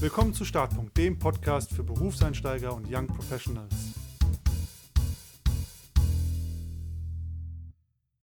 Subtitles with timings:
[0.00, 3.74] Willkommen zu Startpunkt, dem Podcast für Berufseinsteiger und Young Professionals.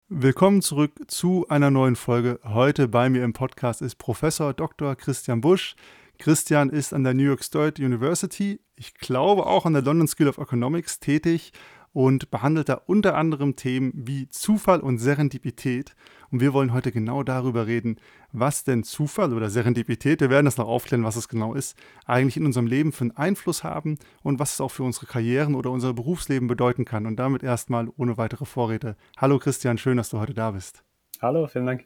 [0.09, 2.39] Willkommen zurück zu einer neuen Folge.
[2.45, 4.95] Heute bei mir im Podcast ist Professor Dr.
[4.95, 5.75] Christian Busch.
[6.19, 10.29] Christian ist an der New York State University, ich glaube auch an der London School
[10.29, 11.51] of Economics tätig
[11.95, 15.95] und behandelt da unter anderem Themen wie Zufall und Serendipität.
[16.31, 17.97] Und wir wollen heute genau darüber reden,
[18.33, 22.37] was denn Zufall oder Serendipität, wir werden das noch aufklären, was es genau ist, eigentlich
[22.37, 25.71] in unserem Leben für einen Einfluss haben und was es auch für unsere Karrieren oder
[25.71, 27.07] unser Berufsleben bedeuten kann.
[27.07, 28.97] Und damit erstmal ohne weitere Vorrede.
[29.17, 30.83] Hallo Christian, schön, dass du heute da bist.
[31.23, 31.85] Hallo, vielen Dank.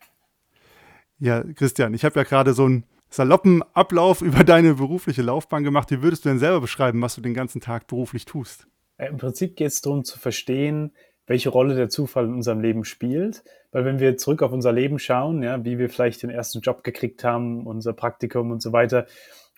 [1.19, 5.91] Ja, Christian, ich habe ja gerade so einen saloppen Ablauf über deine berufliche Laufbahn gemacht.
[5.91, 8.67] Wie würdest du denn selber beschreiben, was du den ganzen Tag beruflich tust?
[8.99, 10.93] Äh, Im Prinzip geht es darum zu verstehen,
[11.27, 13.43] welche Rolle der Zufall in unserem Leben spielt.
[13.71, 16.85] Weil wenn wir zurück auf unser Leben schauen, ja, wie wir vielleicht den ersten Job
[16.85, 19.07] gekriegt haben, unser Praktikum und so weiter,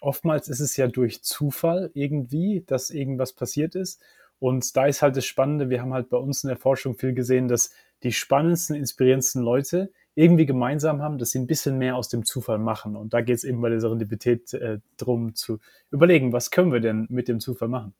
[0.00, 4.02] oftmals ist es ja durch Zufall irgendwie, dass irgendwas passiert ist.
[4.38, 7.12] Und da ist halt das Spannende, wir haben halt bei uns in der Forschung viel
[7.12, 7.72] gesehen, dass
[8.02, 12.59] die spannendsten, inspirierendsten Leute irgendwie gemeinsam haben, dass sie ein bisschen mehr aus dem Zufall
[12.59, 12.96] machen.
[12.96, 16.80] Und da geht es eben bei der Serendipität äh, drum zu überlegen, was können wir
[16.80, 17.95] denn mit dem Zufall machen.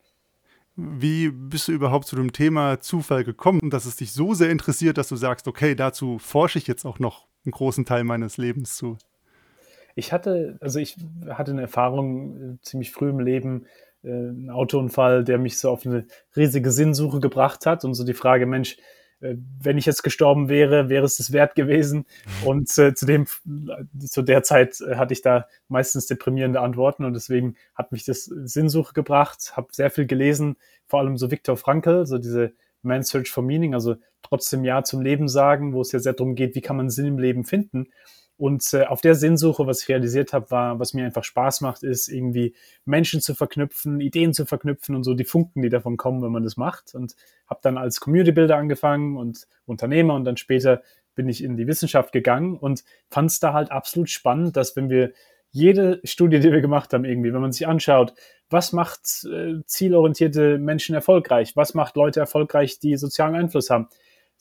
[0.77, 4.51] Wie bist du überhaupt zu dem Thema Zufall gekommen und dass es dich so sehr
[4.51, 8.37] interessiert, dass du sagst, okay, dazu forsche ich jetzt auch noch einen großen Teil meines
[8.37, 8.97] Lebens zu?
[9.95, 10.97] Ich hatte, also ich
[11.29, 13.67] hatte eine Erfahrung äh, ziemlich früh im Leben,
[14.03, 18.15] äh, einen Autounfall, der mich so auf eine riesige Sinnsuche gebracht hat und so die
[18.15, 18.77] Frage, Mensch,
[19.21, 22.07] wenn ich jetzt gestorben wäre, wäre es das wert gewesen.
[22.43, 22.47] Mhm.
[22.47, 23.27] Und äh, zu, dem,
[23.99, 28.25] zu der Zeit äh, hatte ich da meistens deprimierende Antworten und deswegen hat mich das
[28.25, 33.31] Sinnsuche gebracht, habe sehr viel gelesen, vor allem so Viktor Frankl, so diese Man's Search
[33.31, 36.63] for Meaning, also trotzdem Ja zum Leben sagen, wo es ja sehr darum geht, wie
[36.63, 37.89] kann man Sinn im Leben finden.
[38.41, 41.83] Und äh, auf der Sinnsuche, was ich realisiert habe, war, was mir einfach Spaß macht,
[41.83, 42.55] ist irgendwie
[42.87, 46.43] Menschen zu verknüpfen, Ideen zu verknüpfen und so die Funken, die davon kommen, wenn man
[46.43, 46.95] das macht.
[46.95, 50.81] Und habe dann als Community Builder angefangen und Unternehmer und dann später
[51.15, 54.89] bin ich in die Wissenschaft gegangen und fand es da halt absolut spannend, dass wenn
[54.89, 55.13] wir
[55.51, 58.15] jede Studie, die wir gemacht haben, irgendwie, wenn man sich anschaut,
[58.49, 63.89] was macht äh, zielorientierte Menschen erfolgreich, was macht Leute erfolgreich, die sozialen Einfluss haben,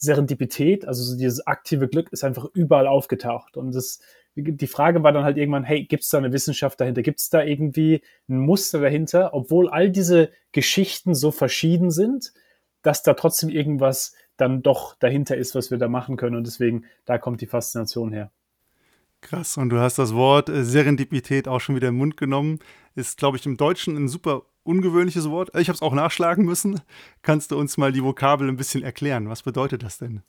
[0.00, 3.56] Serendipität, also so dieses aktive Glück, ist einfach überall aufgetaucht.
[3.56, 4.00] Und das,
[4.34, 7.02] die Frage war dann halt irgendwann, hey, gibt es da eine Wissenschaft dahinter?
[7.02, 9.34] Gibt es da irgendwie ein Muster dahinter?
[9.34, 12.32] Obwohl all diese Geschichten so verschieden sind,
[12.82, 16.36] dass da trotzdem irgendwas dann doch dahinter ist, was wir da machen können.
[16.36, 18.30] Und deswegen, da kommt die Faszination her.
[19.20, 22.58] Krass, und du hast das Wort äh, Serendipität auch schon wieder im Mund genommen.
[22.94, 25.50] Ist, glaube ich, im Deutschen ein super ungewöhnliches Wort.
[25.56, 26.80] Ich habe es auch nachschlagen müssen.
[27.22, 29.28] Kannst du uns mal die Vokabel ein bisschen erklären?
[29.28, 30.22] Was bedeutet das denn?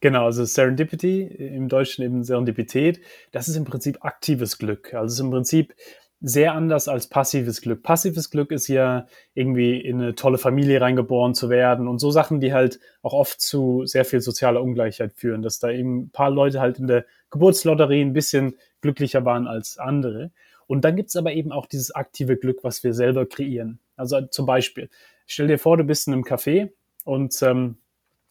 [0.00, 3.00] Genau, also Serendipity, im Deutschen eben Serendipität,
[3.32, 4.92] das ist im Prinzip aktives Glück.
[4.92, 5.74] Also es ist im Prinzip
[6.20, 7.82] sehr anders als passives Glück.
[7.82, 12.40] Passives Glück ist ja irgendwie in eine tolle Familie reingeboren zu werden und so Sachen,
[12.40, 16.30] die halt auch oft zu sehr viel sozialer Ungleichheit führen, dass da eben ein paar
[16.30, 20.30] Leute halt in der Geburtslotterie ein bisschen glücklicher waren als andere.
[20.66, 23.78] Und dann gibt es aber eben auch dieses aktive Glück, was wir selber kreieren.
[23.96, 24.88] Also zum Beispiel,
[25.26, 26.70] stell dir vor, du bist in einem Café
[27.04, 27.78] und ähm,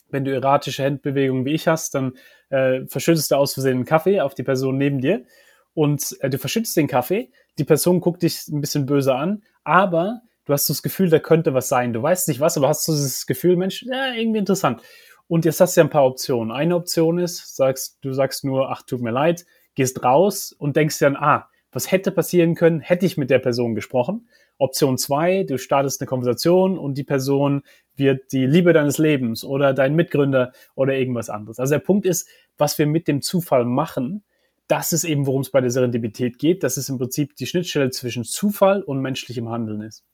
[0.10, 2.14] wenn du erratische Handbewegungen wie ich hast, dann
[2.50, 5.26] äh, verschüttest du aus Versehen einen Kaffee auf die Person neben dir
[5.74, 10.22] und äh, du verschüttest den Kaffee, die Person guckt dich ein bisschen böse an, aber
[10.46, 11.94] du hast das Gefühl, da könnte was sein.
[11.94, 14.82] Du weißt nicht was, aber hast so das Gefühl, Mensch, ja, irgendwie interessant.
[15.28, 16.52] Und jetzt hast du ja ein paar Optionen.
[16.52, 21.00] Eine Option ist, sagst, du sagst nur, ach, tut mir leid, gehst raus und denkst
[21.00, 24.28] dann, ah, was hätte passieren können, hätte ich mit der Person gesprochen.
[24.58, 27.64] Option zwei, du startest eine Konversation und die Person
[27.96, 31.60] wird die Liebe deines Lebens oder dein Mitgründer oder irgendwas anderes.
[31.60, 34.24] Also der Punkt ist, was wir mit dem Zufall machen,
[34.68, 37.90] das ist eben, worum es bei der Serendipität geht, dass es im Prinzip die Schnittstelle
[37.92, 40.06] zwischen Zufall und menschlichem Handeln ist.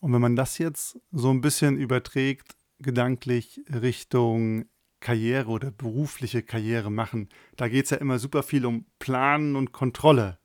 [0.00, 4.66] Und wenn man das jetzt so ein bisschen überträgt, gedanklich Richtung
[5.00, 9.72] Karriere oder berufliche Karriere machen, da geht es ja immer super viel um Planen und
[9.72, 10.38] Kontrolle.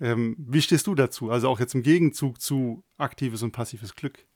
[0.00, 1.30] Ähm, wie stehst du dazu?
[1.30, 4.26] Also auch jetzt im Gegenzug zu aktives und passives Glück.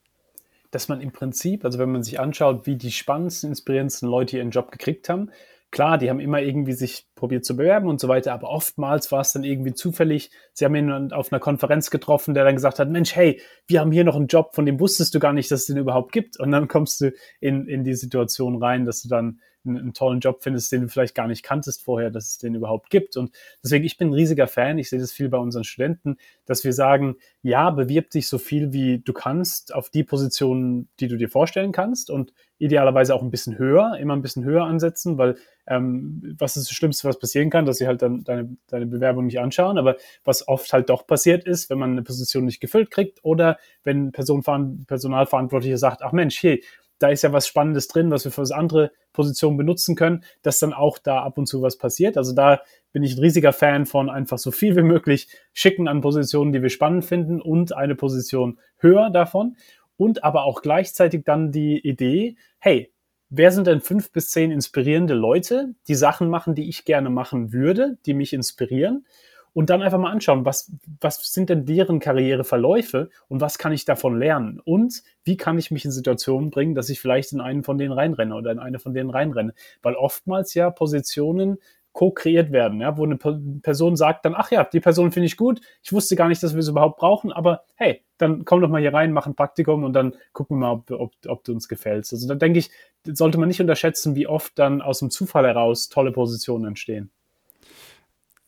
[0.71, 4.51] Dass man im Prinzip, also wenn man sich anschaut, wie die spannendsten, inspirierendsten Leute ihren
[4.51, 5.31] Job gekriegt haben,
[5.71, 9.21] klar, die haben immer irgendwie sich probiert zu bewerben und so weiter, aber oftmals war
[9.21, 10.31] es dann irgendwie zufällig.
[10.53, 13.93] Sie haben ihn auf einer Konferenz getroffen, der dann gesagt hat, Mensch, hey, wir haben
[13.93, 16.39] hier noch einen Job, von dem wusstest du gar nicht, dass es den überhaupt gibt.
[16.39, 20.21] Und dann kommst du in, in die Situation rein, dass du dann einen, einen, tollen
[20.21, 23.17] Job findest, den du vielleicht gar nicht kanntest vorher, dass es den überhaupt gibt.
[23.17, 23.33] Und
[23.63, 26.73] deswegen, ich bin ein riesiger Fan, ich sehe das viel bei unseren Studenten, dass wir
[26.73, 31.29] sagen, ja, bewirb dich so viel wie du kannst auf die Positionen, die du dir
[31.29, 35.37] vorstellen kannst und idealerweise auch ein bisschen höher, immer ein bisschen höher ansetzen, weil
[35.67, 39.27] ähm, was ist das Schlimmste, was passieren kann, dass sie halt dann deine, deine Bewerbung
[39.27, 39.79] nicht anschauen.
[39.79, 43.59] Aber was oft halt doch passiert ist, wenn man eine Position nicht gefüllt kriegt oder
[43.83, 44.43] wenn Person,
[44.87, 46.63] Personalverantwortliche sagt, ach Mensch, hey,
[46.99, 50.73] da ist ja was Spannendes drin, was wir für andere Positionen benutzen können, dass dann
[50.73, 52.17] auch da ab und zu was passiert.
[52.17, 52.61] Also da
[52.93, 56.63] bin ich ein riesiger Fan von einfach so viel wie möglich schicken an Positionen, die
[56.63, 59.57] wir spannend finden und eine Position höher davon.
[59.97, 62.93] Und aber auch gleichzeitig dann die Idee, hey,
[63.31, 67.53] wer sind denn fünf bis zehn inspirierende Leute, die Sachen machen, die ich gerne machen
[67.53, 69.07] würde, die mich inspirieren?
[69.57, 70.71] Und dann einfach mal anschauen, was,
[71.01, 74.61] was sind denn deren Karriereverläufe und was kann ich davon lernen?
[74.63, 77.93] Und wie kann ich mich in Situationen bringen, dass ich vielleicht in einen von denen
[77.93, 79.55] reinrenne oder in eine von denen reinrenne?
[79.81, 81.57] Weil oftmals ja Positionen
[81.95, 85.63] co-kreiert werden, ja, wo eine Person sagt dann, ach ja, die Person finde ich gut,
[85.83, 88.83] ich wusste gar nicht, dass wir sie überhaupt brauchen, aber hey, dann komm doch mal
[88.83, 91.67] hier rein, mach ein Praktikum und dann gucken wir mal, ob, ob, ob du uns
[91.67, 92.13] gefällst.
[92.13, 92.71] Also da denke ich,
[93.05, 97.11] sollte man nicht unterschätzen, wie oft dann aus dem Zufall heraus tolle Positionen entstehen.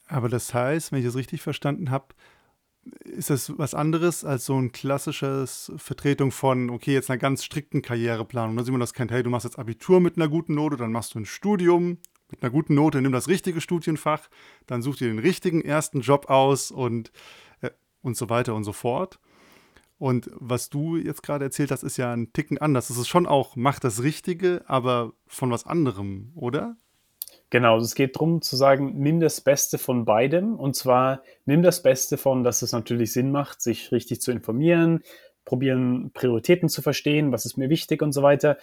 [0.09, 2.15] Aber das heißt, wenn ich das richtig verstanden habe,
[3.05, 7.83] ist das was anderes als so ein klassisches Vertretung von, okay, jetzt einer ganz strikten
[7.83, 8.57] Karriereplanung.
[8.57, 11.15] Dass man das kennt, hey, du machst jetzt Abitur mit einer guten Note, dann machst
[11.15, 11.99] du ein Studium
[12.31, 14.29] mit einer guten Note, nimm das richtige Studienfach,
[14.67, 17.11] dann such dir den richtigen ersten Job aus und,
[17.61, 17.71] äh,
[18.03, 19.19] und so weiter und so fort.
[19.99, 22.89] Und was du jetzt gerade erzählt hast, ist ja ein Ticken anders.
[22.89, 26.77] Das ist schon auch, mach das Richtige, aber von was anderem, oder?
[27.51, 30.57] Genau, es geht darum zu sagen, nimm das Beste von beidem.
[30.57, 35.03] Und zwar nimm das Beste von, dass es natürlich Sinn macht, sich richtig zu informieren,
[35.47, 38.59] probieren Prioritäten zu verstehen, was ist mir wichtig und so weiter.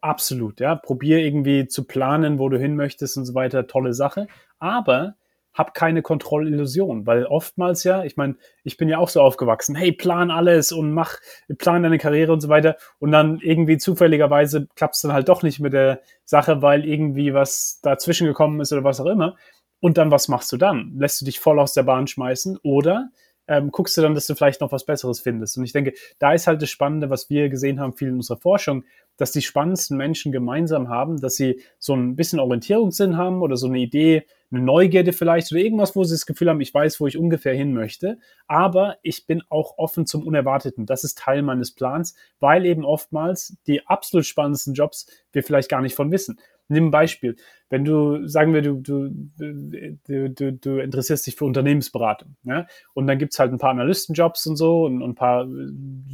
[0.00, 0.74] Absolut, ja.
[0.74, 3.66] Probier irgendwie zu planen, wo du hin möchtest und so weiter.
[3.68, 4.26] Tolle Sache.
[4.58, 5.14] Aber
[5.54, 9.92] hab keine Kontrollillusion, weil oftmals ja, ich meine, ich bin ja auch so aufgewachsen, hey,
[9.92, 11.16] plan alles und mach,
[11.58, 15.42] plan deine Karriere und so weiter und dann irgendwie zufälligerweise klappt es dann halt doch
[15.42, 19.36] nicht mit der Sache, weil irgendwie was dazwischen gekommen ist oder was auch immer.
[19.80, 20.94] Und dann, was machst du dann?
[20.96, 23.10] Lässt du dich voll aus der Bahn schmeißen oder
[23.48, 25.56] ähm, guckst du dann, dass du vielleicht noch was Besseres findest?
[25.58, 28.38] Und ich denke, da ist halt das Spannende, was wir gesehen haben, viel in unserer
[28.38, 28.84] Forschung,
[29.16, 33.68] dass die spannendsten Menschen gemeinsam haben, dass sie so ein bisschen Orientierungssinn haben oder so
[33.68, 37.06] eine Idee, eine Neugierde vielleicht oder irgendwas, wo sie das Gefühl haben, ich weiß, wo
[37.06, 40.86] ich ungefähr hin möchte, aber ich bin auch offen zum Unerwarteten.
[40.86, 45.82] Das ist Teil meines Plans, weil eben oftmals die absolut spannendsten Jobs wir vielleicht gar
[45.82, 46.38] nicht von wissen.
[46.68, 47.36] Nimm ein Beispiel.
[47.68, 52.66] Wenn du, sagen wir, du, du, du, du interessierst dich für Unternehmensberatung, ja?
[52.94, 55.46] und dann gibt's halt ein paar Analystenjobs und so und, und ein paar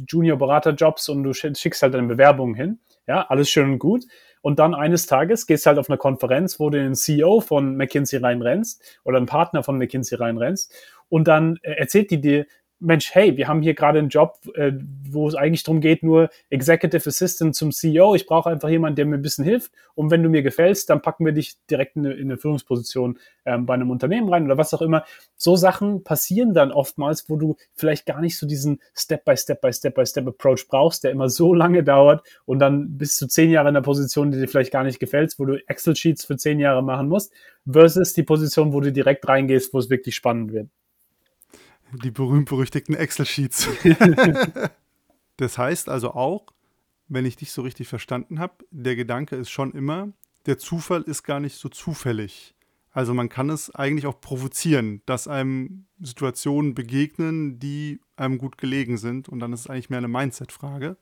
[0.07, 2.79] Junior-Beraterjobs und du schickst halt deine Bewerbungen hin.
[3.07, 4.05] Ja, alles schön und gut.
[4.41, 8.19] Und dann eines Tages gehst halt auf eine Konferenz, wo du den CEO von McKinsey
[8.19, 10.73] reinrennst oder einen Partner von McKinsey reinrennst
[11.09, 12.45] und dann äh, erzählt die dir,
[12.81, 14.71] Mensch, hey, wir haben hier gerade einen Job, äh,
[15.09, 18.15] wo es eigentlich darum geht, nur Executive Assistant zum CEO.
[18.15, 19.71] Ich brauche einfach jemanden, der mir ein bisschen hilft.
[19.93, 23.19] Und wenn du mir gefällst, dann packen wir dich direkt in eine, in eine Führungsposition
[23.45, 25.05] ähm, bei einem Unternehmen rein oder was auch immer.
[25.35, 31.11] So Sachen passieren dann oftmals, wo du vielleicht gar nicht so diesen Step-by-Step-by-Step-by-Step-Approach brauchst, der
[31.11, 34.47] immer so lange dauert und dann bist du zehn Jahre in der Position, die dir
[34.47, 37.31] vielleicht gar nicht gefällt, wo du Excel-Sheets für zehn Jahre machen musst,
[37.69, 40.69] versus die Position, wo du direkt reingehst, wo es wirklich spannend wird.
[42.03, 43.67] Die berühmt-berüchtigten Excel-Sheets.
[45.37, 46.47] das heißt also auch,
[47.07, 50.09] wenn ich dich so richtig verstanden habe, der Gedanke ist schon immer,
[50.45, 52.55] der Zufall ist gar nicht so zufällig.
[52.93, 58.97] Also man kann es eigentlich auch provozieren, dass einem Situationen begegnen, die einem gut gelegen
[58.97, 59.29] sind.
[59.29, 60.97] Und dann ist es eigentlich mehr eine Mindset-Frage.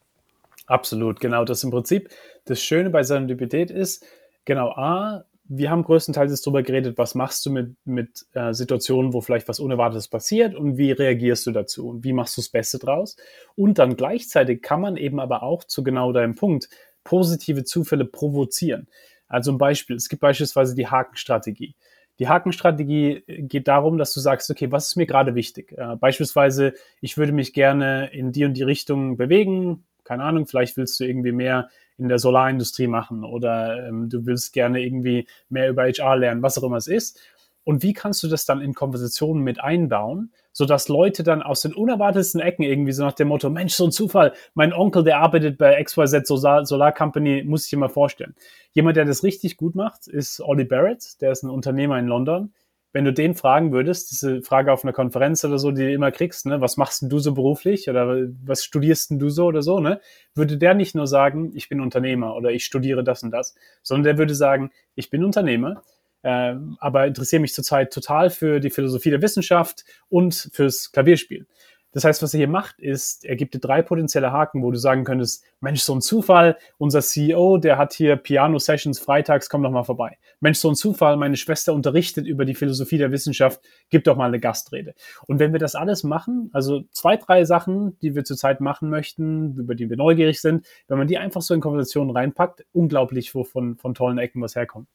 [0.68, 1.46] Absolut, genau.
[1.46, 2.10] Das im Prinzip
[2.46, 4.06] das Schöne bei Serendipität ist,
[4.46, 9.14] genau A, wir haben größtenteils jetzt darüber geredet, was machst du mit, mit äh, Situationen,
[9.14, 12.50] wo vielleicht was Unerwartetes passiert und wie reagierst du dazu und wie machst du das
[12.50, 13.18] Beste draus.
[13.56, 16.70] Und dann gleichzeitig kann man eben aber auch zu genau deinem Punkt
[17.04, 18.88] positive Zufälle provozieren.
[19.28, 21.74] Also ein Beispiel, es gibt beispielsweise die Hakenstrategie.
[22.20, 25.72] Die Hakenstrategie geht darum, dass du sagst, okay, was ist mir gerade wichtig?
[25.76, 29.84] Äh, beispielsweise, ich würde mich gerne in die und die Richtung bewegen.
[30.04, 34.54] Keine Ahnung, vielleicht willst du irgendwie mehr in der Solarindustrie machen oder ähm, du willst
[34.54, 37.20] gerne irgendwie mehr über HR lernen, was auch immer es ist.
[37.64, 41.76] Und wie kannst du das dann in Konversationen mit einbauen, sodass Leute dann aus den
[41.76, 45.58] unerwartetsten Ecken irgendwie so nach dem Motto, Mensch, so ein Zufall, mein Onkel, der arbeitet
[45.58, 48.34] bei XYZ Solar, Solar Company, muss ich dir mal vorstellen.
[48.72, 52.54] Jemand, der das richtig gut macht, ist Ollie Barrett, der ist ein Unternehmer in London.
[52.92, 56.12] Wenn du den fragen würdest, diese Frage auf einer Konferenz oder so, die du immer
[56.12, 59.62] kriegst, ne, was machst denn du so beruflich oder was studierst denn du so oder
[59.62, 60.02] so, ne,
[60.34, 64.04] würde der nicht nur sagen, ich bin Unternehmer oder ich studiere das und das, sondern
[64.04, 65.84] der würde sagen, ich bin Unternehmer,
[66.24, 71.48] äh, aber interessiere mich zurzeit total für die Philosophie der Wissenschaft und fürs Klavierspielen.
[71.92, 74.78] Das heißt, was er hier macht, ist, er gibt dir drei potenzielle Haken, wo du
[74.78, 79.72] sagen könntest, Mensch, so ein Zufall, unser CEO, der hat hier Piano-Sessions freitags, komm doch
[79.72, 80.18] mal vorbei.
[80.40, 84.28] Mensch, so ein Zufall, meine Schwester unterrichtet über die Philosophie der Wissenschaft, gib doch mal
[84.28, 84.94] eine Gastrede.
[85.26, 89.56] Und wenn wir das alles machen, also zwei, drei Sachen, die wir zurzeit machen möchten,
[89.58, 93.44] über die wir neugierig sind, wenn man die einfach so in Konversationen reinpackt, unglaublich, wo
[93.44, 94.88] von, von tollen Ecken was herkommt.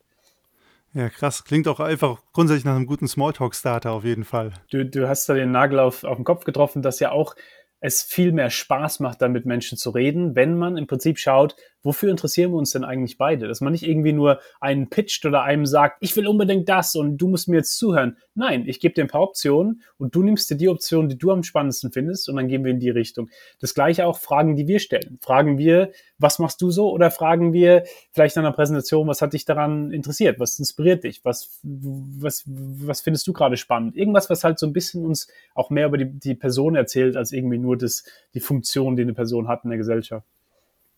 [0.94, 1.44] Ja, krass.
[1.44, 4.52] Klingt auch einfach grundsätzlich nach einem guten Smalltalk-Starter auf jeden Fall.
[4.70, 7.34] Du, du hast da den Nagel auf, auf den Kopf getroffen, dass ja auch
[7.80, 11.56] es viel mehr Spaß macht, dann mit Menschen zu reden, wenn man im Prinzip schaut,
[11.84, 13.46] wofür interessieren wir uns denn eigentlich beide?
[13.46, 17.18] Dass man nicht irgendwie nur einen pitcht oder einem sagt, ich will unbedingt das und
[17.18, 18.16] du musst mir jetzt zuhören.
[18.34, 21.30] Nein, ich gebe dir ein paar Optionen und du nimmst dir die Option, die du
[21.30, 23.30] am spannendsten findest und dann gehen wir in die Richtung.
[23.60, 25.18] Das gleiche auch Fragen, die wir stellen.
[25.20, 26.90] Fragen wir, was machst du so?
[26.90, 30.40] Oder fragen wir vielleicht an einer Präsentation, was hat dich daran interessiert?
[30.40, 31.24] Was inspiriert dich?
[31.24, 33.94] Was, was, was findest du gerade spannend?
[33.94, 37.32] Irgendwas, was halt so ein bisschen uns auch mehr über die, die Person erzählt, als
[37.32, 40.26] irgendwie nur das, die Funktion, die eine Person hat in der Gesellschaft.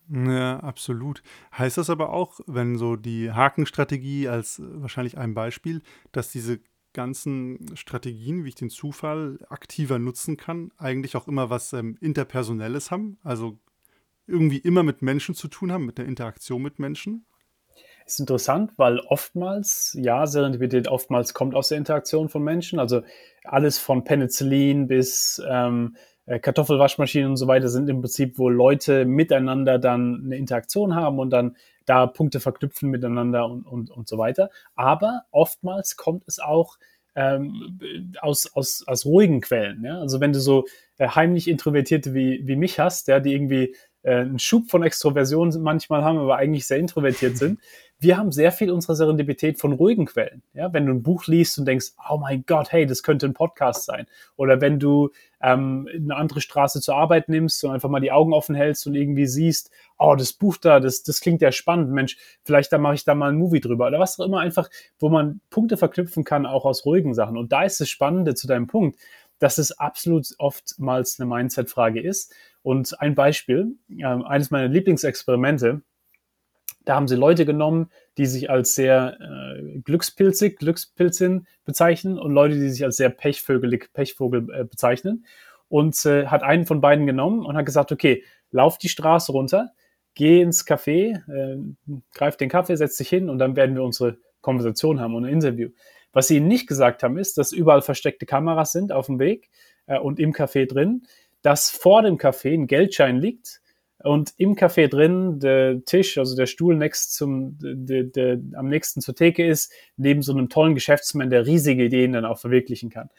[0.08, 1.22] Ja, absolut.
[1.56, 5.82] Heißt das aber auch, wenn so die Hakenstrategie als wahrscheinlich ein Beispiel,
[6.12, 6.60] dass diese
[6.92, 12.90] ganzen Strategien, wie ich den Zufall aktiver nutzen kann, eigentlich auch immer was ähm, Interpersonelles
[12.90, 13.18] haben?
[13.22, 13.58] Also
[14.26, 17.26] irgendwie immer mit Menschen zu tun haben, mit der Interaktion mit Menschen?
[18.06, 22.78] Ist interessant, weil oftmals, ja, Serendipität oftmals kommt aus der Interaktion von Menschen.
[22.78, 23.02] Also
[23.44, 29.04] alles von Penicillin bis ähm, äh, Kartoffelwaschmaschinen und so weiter sind im Prinzip, wo Leute
[29.04, 34.18] miteinander dann eine Interaktion haben und dann da Punkte verknüpfen miteinander und, und, und so
[34.18, 34.50] weiter.
[34.74, 36.78] Aber oftmals kommt es auch
[37.14, 37.78] ähm,
[38.20, 39.84] aus, aus, aus ruhigen Quellen.
[39.84, 40.00] Ja?
[40.00, 40.66] Also wenn du so
[40.98, 45.52] äh, heimlich Introvertierte wie, wie mich hast, ja, die irgendwie äh, einen Schub von Extroversion
[45.62, 47.60] manchmal haben, aber eigentlich sehr introvertiert sind.
[47.98, 50.42] Wir haben sehr viel unserer Serendipität von ruhigen Quellen.
[50.52, 53.32] Ja, wenn du ein Buch liest und denkst, oh mein Gott, hey, das könnte ein
[53.32, 54.06] Podcast sein.
[54.36, 55.10] Oder wenn du
[55.40, 58.94] ähm, eine andere Straße zur Arbeit nimmst und einfach mal die Augen offen hältst und
[58.94, 62.96] irgendwie siehst, oh, das Buch da, das, das klingt ja spannend, Mensch, vielleicht da mache
[62.96, 63.86] ich da mal ein Movie drüber.
[63.86, 67.38] Oder was auch immer einfach, wo man Punkte verknüpfen kann, auch aus ruhigen Sachen.
[67.38, 68.98] Und da ist das Spannende zu deinem Punkt,
[69.38, 72.34] dass es absolut oftmals eine Mindset-Frage ist.
[72.62, 75.80] Und ein Beispiel, äh, eines meiner Lieblingsexperimente,
[76.86, 82.54] da haben sie Leute genommen, die sich als sehr äh, glückspilzig, Glückspilzin bezeichnen und Leute,
[82.54, 85.26] die sich als sehr pechvögelig, Pechvogel äh, bezeichnen.
[85.68, 89.72] Und äh, hat einen von beiden genommen und hat gesagt, okay, lauf die Straße runter,
[90.14, 91.58] geh ins Café, äh,
[92.14, 95.32] greif den Kaffee, setz dich hin und dann werden wir unsere Konversation haben und ein
[95.32, 95.70] Interview.
[96.12, 99.50] Was sie ihnen nicht gesagt haben, ist, dass überall versteckte Kameras sind auf dem Weg
[99.86, 101.02] äh, und im Café drin,
[101.42, 103.60] dass vor dem Café ein Geldschein liegt
[104.06, 109.00] und im Café drin der Tisch, also der Stuhl next zum, der, der am nächsten
[109.00, 113.10] zur Theke ist, neben so einem tollen Geschäftsmann, der riesige Ideen dann auch verwirklichen kann.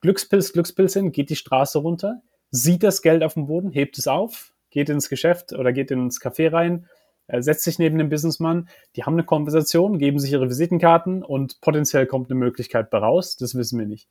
[0.00, 4.54] Glückspilz, Glückspilzin geht die Straße runter, sieht das Geld auf dem Boden, hebt es auf,
[4.70, 6.86] geht ins Geschäft oder geht ins Café rein,
[7.28, 11.60] er setzt sich neben den Businessmann, die haben eine Konversation, geben sich ihre Visitenkarten und
[11.60, 14.08] potenziell kommt eine Möglichkeit bei raus, das wissen wir nicht.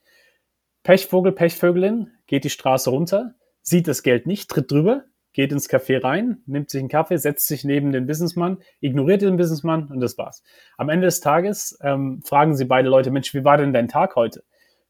[0.83, 5.05] Pechvogel, Pechvögelin geht die Straße runter, sieht das Geld nicht, tritt drüber,
[5.35, 9.37] geht ins Café rein, nimmt sich einen Kaffee, setzt sich neben den Businessmann, ignoriert den
[9.37, 10.43] Businessmann und das war's.
[10.77, 14.15] Am Ende des Tages ähm, fragen sie beide Leute, Mensch, wie war denn dein Tag
[14.15, 14.43] heute?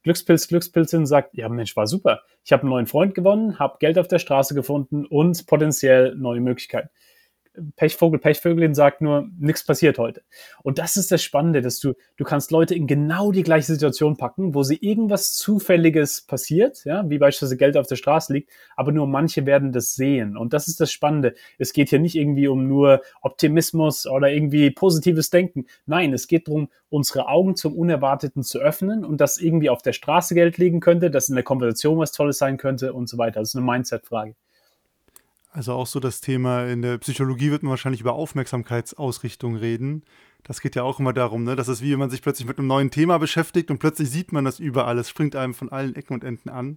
[0.04, 2.20] Glückspilz, Glückspilzin sagt, ja Mensch, war super.
[2.44, 6.40] Ich habe einen neuen Freund gewonnen, habe Geld auf der Straße gefunden und potenziell neue
[6.40, 6.90] Möglichkeiten.
[7.76, 10.22] Pechvogel, Pechvögelin sagt nur, nichts passiert heute.
[10.62, 14.16] Und das ist das Spannende, dass du, du kannst Leute in genau die gleiche Situation
[14.16, 18.92] packen, wo sie irgendwas Zufälliges passiert, ja, wie beispielsweise Geld auf der Straße liegt, aber
[18.92, 20.36] nur manche werden das sehen.
[20.36, 21.34] Und das ist das Spannende.
[21.58, 25.66] Es geht hier nicht irgendwie um nur Optimismus oder irgendwie positives Denken.
[25.86, 29.92] Nein, es geht darum, unsere Augen zum Unerwarteten zu öffnen und dass irgendwie auf der
[29.92, 33.40] Straße Geld liegen könnte, dass in der Konversation was Tolles sein könnte und so weiter.
[33.40, 34.34] Das ist eine Mindset-Frage.
[35.56, 40.04] Also auch so das Thema, in der Psychologie wird man wahrscheinlich über Aufmerksamkeitsausrichtung reden.
[40.42, 41.56] Das geht ja auch immer darum, ne?
[41.56, 44.32] Das ist wie wenn man sich plötzlich mit einem neuen Thema beschäftigt und plötzlich sieht
[44.32, 44.98] man das überall.
[44.98, 46.76] Es springt einem von allen Ecken und Enden an.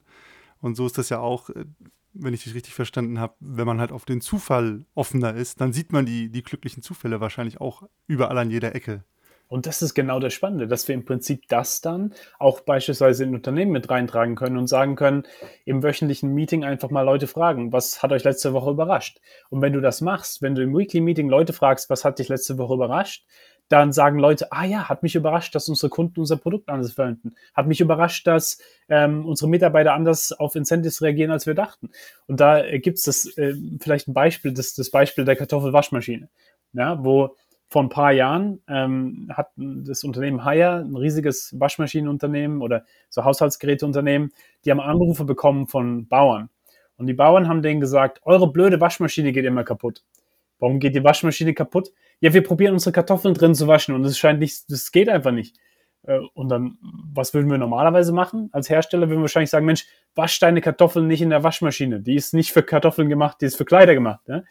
[0.61, 1.65] Und so ist das ja auch, äh,
[2.13, 5.73] wenn ich dich richtig verstanden habe, wenn man halt auf den Zufall offener ist, dann
[5.73, 9.03] sieht man die, die glücklichen Zufälle wahrscheinlich auch überall an jeder Ecke.
[9.49, 13.33] Und das ist genau das Spannende, dass wir im Prinzip das dann auch beispielsweise in
[13.33, 15.23] Unternehmen mit reintragen können und sagen können,
[15.65, 19.19] im wöchentlichen Meeting einfach mal Leute fragen, was hat euch letzte Woche überrascht?
[19.49, 22.29] Und wenn du das machst, wenn du im Weekly Meeting Leute fragst, was hat dich
[22.29, 23.25] letzte Woche überrascht,
[23.69, 27.35] dann sagen Leute, ah ja, hat mich überrascht, dass unsere Kunden unser Produkt anders verwenden.
[27.53, 31.91] Hat mich überrascht, dass ähm, unsere Mitarbeiter anders auf Incentives reagieren, als wir dachten.
[32.27, 36.29] Und da äh, gibt es das äh, vielleicht ein Beispiel, das, das Beispiel der Kartoffelwaschmaschine,
[36.73, 37.35] ja, wo
[37.69, 44.31] vor ein paar Jahren ähm, hat das Unternehmen Haier, ein riesiges Waschmaschinenunternehmen oder so Haushaltsgeräteunternehmen,
[44.65, 46.49] die haben Anrufe bekommen von Bauern.
[46.97, 50.03] Und die Bauern haben denen gesagt, eure blöde Waschmaschine geht immer kaputt.
[50.57, 51.91] Warum geht die Waschmaschine kaputt?
[52.19, 55.31] Ja, wir probieren unsere Kartoffeln drin zu waschen und es scheint nicht, das geht einfach
[55.31, 55.55] nicht.
[56.03, 56.77] Äh, und dann,
[57.13, 58.49] was würden wir normalerweise machen?
[58.51, 59.85] Als Hersteller würden wir wahrscheinlich sagen, Mensch,
[60.15, 62.01] wasch deine Kartoffeln nicht in der Waschmaschine.
[62.01, 64.21] Die ist nicht für Kartoffeln gemacht, die ist für Kleider gemacht.
[64.27, 64.43] Ja?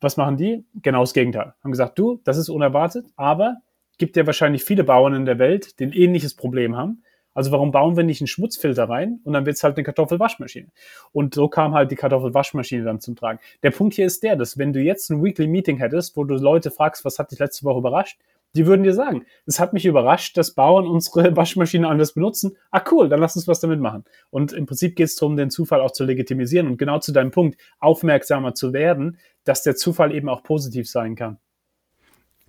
[0.00, 0.64] Was machen die?
[0.74, 1.54] Genau das Gegenteil.
[1.62, 3.56] Haben gesagt, du, das ist unerwartet, aber
[3.98, 7.02] gibt ja wahrscheinlich viele Bauern in der Welt, die ein ähnliches Problem haben.
[7.34, 10.68] Also warum bauen wir nicht einen Schmutzfilter rein und dann wird es halt eine Kartoffelwaschmaschine.
[11.12, 13.38] Und so kam halt die Kartoffelwaschmaschine dann zum Tragen.
[13.62, 16.34] Der Punkt hier ist der, dass wenn du jetzt ein Weekly Meeting hättest, wo du
[16.34, 18.18] Leute fragst, was hat dich letzte Woche überrascht,
[18.54, 22.56] die würden dir sagen, es hat mich überrascht, dass Bauern unsere Waschmaschine anders benutzen.
[22.70, 24.04] Ah cool, dann lass uns was damit machen.
[24.30, 27.30] Und im Prinzip geht es darum, den Zufall auch zu legitimieren und genau zu deinem
[27.30, 31.38] Punkt, aufmerksamer zu werden, dass der Zufall eben auch positiv sein kann.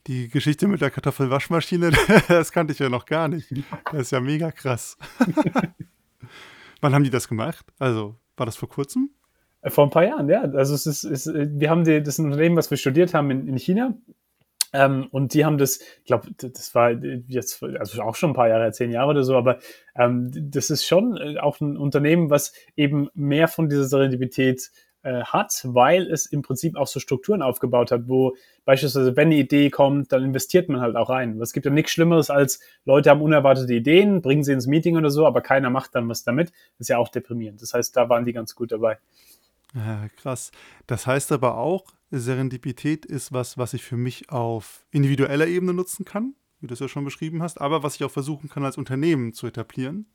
[0.07, 1.91] Die Geschichte mit der Kartoffelwaschmaschine,
[2.27, 3.51] das kannte ich ja noch gar nicht.
[3.91, 4.97] Das ist ja mega krass.
[6.81, 7.65] Wann haben die das gemacht?
[7.77, 9.09] Also, war das vor kurzem?
[9.65, 10.41] Vor ein paar Jahren, ja.
[10.41, 13.29] Also es ist, ist wir haben die, das ist ein Unternehmen, was wir studiert haben
[13.29, 13.93] in, in China.
[14.73, 18.49] Ähm, und die haben das, ich glaube, das war jetzt also auch schon ein paar
[18.49, 19.59] Jahre, zehn Jahre oder so, aber
[19.95, 24.71] ähm, das ist schon äh, auch ein Unternehmen, was eben mehr von dieser Serendipität
[25.01, 28.35] äh, hat, weil es im Prinzip auch so Strukturen aufgebaut hat, wo
[28.65, 31.39] beispielsweise, wenn eine Idee kommt, dann investiert man halt auch rein.
[31.41, 35.09] Es gibt ja nichts Schlimmeres als Leute haben unerwartete Ideen, bringen sie ins Meeting oder
[35.09, 36.49] so, aber keiner macht dann was damit.
[36.49, 37.61] Das ist ja auch deprimierend.
[37.61, 38.97] Das heißt, da waren die ganz gut dabei.
[39.75, 40.51] Ja, krass.
[40.87, 46.05] Das heißt aber auch, Serendipität ist was, was ich für mich auf individueller Ebene nutzen
[46.05, 48.77] kann, wie du es ja schon beschrieben hast, aber was ich auch versuchen kann, als
[48.77, 50.07] Unternehmen zu etablieren.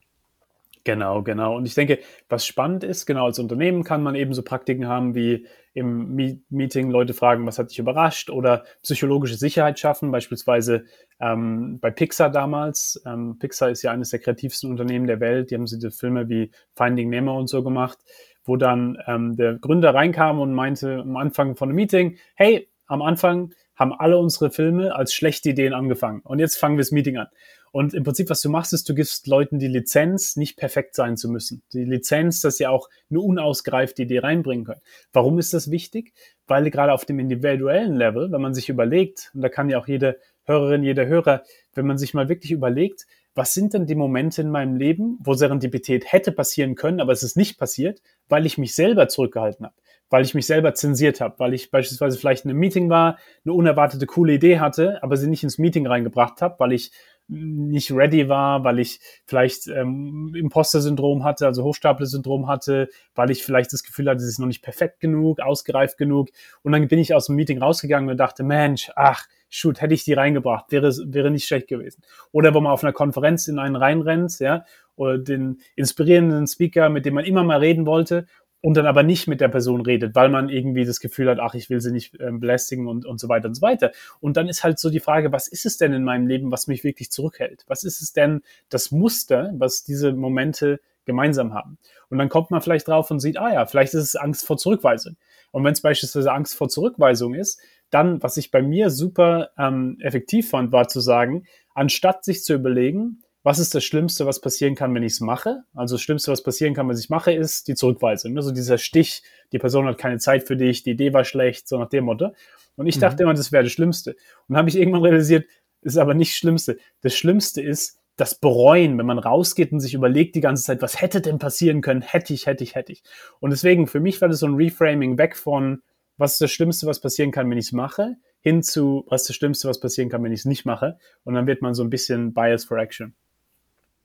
[0.86, 1.56] Genau, genau.
[1.56, 5.14] Und ich denke, was spannend ist, genau als Unternehmen kann man eben so Praktiken haben,
[5.14, 6.14] wie im
[6.50, 10.84] Meeting Leute fragen, was hat dich überrascht oder psychologische Sicherheit schaffen, beispielsweise
[11.20, 13.02] ähm, bei Pixar damals.
[13.06, 15.50] Ähm, Pixar ist ja eines der kreativsten Unternehmen der Welt.
[15.50, 17.98] Die haben diese Filme wie Finding Nemo und so gemacht,
[18.44, 23.02] wo dann ähm, der Gründer reinkam und meinte am Anfang von einem Meeting, hey, am
[23.02, 27.16] Anfang haben alle unsere Filme als schlechte Ideen angefangen und jetzt fangen wir das Meeting
[27.16, 27.28] an.
[27.74, 31.16] Und im Prinzip, was du machst, ist, du gibst Leuten die Lizenz, nicht perfekt sein
[31.16, 31.64] zu müssen.
[31.72, 34.80] Die Lizenz, dass sie auch eine unausgereifte Idee reinbringen können.
[35.12, 36.12] Warum ist das wichtig?
[36.46, 39.88] Weil gerade auf dem individuellen Level, wenn man sich überlegt, und da kann ja auch
[39.88, 41.42] jede Hörerin, jeder Hörer,
[41.74, 45.34] wenn man sich mal wirklich überlegt, was sind denn die Momente in meinem Leben, wo
[45.34, 49.74] Serendipität hätte passieren können, aber es ist nicht passiert, weil ich mich selber zurückgehalten habe,
[50.08, 53.54] weil ich mich selber zensiert habe, weil ich beispielsweise vielleicht in einem Meeting war, eine
[53.54, 56.92] unerwartete coole Idee hatte, aber sie nicht ins Meeting reingebracht habe, weil ich
[57.26, 63.72] nicht ready war, weil ich vielleicht ähm, Imposter-Syndrom hatte, also Hochstapler-Syndrom hatte, weil ich vielleicht
[63.72, 66.28] das Gefühl hatte, es ist noch nicht perfekt genug, ausgereift genug.
[66.62, 70.04] Und dann bin ich aus dem Meeting rausgegangen und dachte, Mensch, ach, shoot, hätte ich
[70.04, 72.02] die reingebracht, wäre, wäre nicht schlecht gewesen.
[72.32, 74.64] Oder wo man auf einer Konferenz in einen reinrennt, ja,
[74.96, 78.26] oder den inspirierenden Speaker, mit dem man immer mal reden wollte
[78.60, 81.54] und dann aber nicht mit der Person redet, weil man irgendwie das Gefühl hat, ach,
[81.54, 83.92] ich will sie nicht ähm, belästigen und, und so weiter und so weiter.
[84.20, 86.66] Und dann ist halt so die Frage, was ist es denn in meinem Leben, was
[86.66, 87.64] mich wirklich zurückhält?
[87.68, 91.78] Was ist es denn das Muster, was diese Momente gemeinsam haben?
[92.08, 94.56] Und dann kommt man vielleicht drauf und sieht, ah ja, vielleicht ist es Angst vor
[94.56, 95.16] Zurückweisung.
[95.50, 97.60] Und wenn es beispielsweise Angst vor Zurückweisung ist,
[97.94, 102.54] dann, was ich bei mir super ähm, effektiv fand, war zu sagen, anstatt sich zu
[102.54, 105.64] überlegen, was ist das Schlimmste, was passieren kann, wenn ich es mache?
[105.74, 108.36] Also das Schlimmste, was passieren kann, wenn ich mache, ist die Zurückweisung.
[108.36, 111.78] Also dieser Stich, die Person hat keine Zeit für dich, die Idee war schlecht, so
[111.78, 112.34] nach dem Motto.
[112.76, 113.00] Und ich mhm.
[113.02, 114.16] dachte immer, das wäre das Schlimmste.
[114.48, 115.46] Und habe ich irgendwann realisiert,
[115.82, 116.78] ist aber nicht das Schlimmste.
[117.02, 121.00] Das Schlimmste ist das Bereuen, wenn man rausgeht und sich überlegt die ganze Zeit, was
[121.00, 122.00] hätte denn passieren können?
[122.00, 123.02] Hätte ich, hätte ich, hätte ich.
[123.40, 125.82] Und deswegen, für mich war das so ein Reframing weg von,
[126.16, 129.30] was ist das Schlimmste, was passieren kann, wenn ich es mache, hin zu, was ist
[129.30, 130.98] das Schlimmste, was passieren kann, wenn ich es nicht mache.
[131.24, 133.14] Und dann wird man so ein bisschen Bias for Action.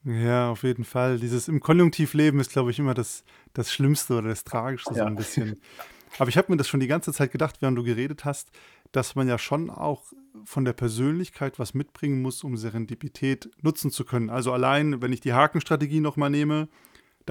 [0.04, 1.18] Ja, auf jeden Fall.
[1.18, 5.16] Dieses im Konjunktivleben ist, glaube ich, immer das, das Schlimmste oder das Tragischste so ein
[5.16, 5.60] bisschen.
[6.18, 8.50] Aber ich habe mir das schon die ganze Zeit gedacht, während du geredet hast,
[8.92, 10.12] dass man ja schon auch
[10.44, 14.30] von der Persönlichkeit was mitbringen muss, um Serendipität nutzen zu können.
[14.30, 16.68] Also allein, wenn ich die Hakenstrategie nochmal nehme,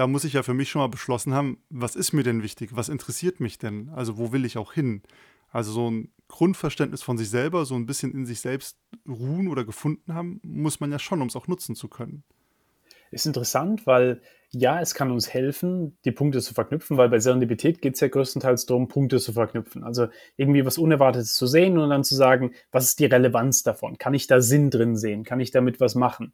[0.00, 2.70] da muss ich ja für mich schon mal beschlossen haben, was ist mir denn wichtig?
[2.72, 3.90] Was interessiert mich denn?
[3.90, 5.02] Also wo will ich auch hin?
[5.52, 9.62] Also so ein Grundverständnis von sich selber, so ein bisschen in sich selbst ruhen oder
[9.62, 12.24] gefunden haben, muss man ja schon, um es auch nutzen zu können
[13.10, 14.20] ist interessant, weil
[14.52, 18.08] ja, es kann uns helfen, die Punkte zu verknüpfen, weil bei Serendipität geht es ja
[18.08, 19.84] größtenteils darum, Punkte zu verknüpfen.
[19.84, 23.96] Also irgendwie was Unerwartetes zu sehen und dann zu sagen, was ist die Relevanz davon?
[23.98, 25.22] Kann ich da Sinn drin sehen?
[25.22, 26.32] Kann ich damit was machen?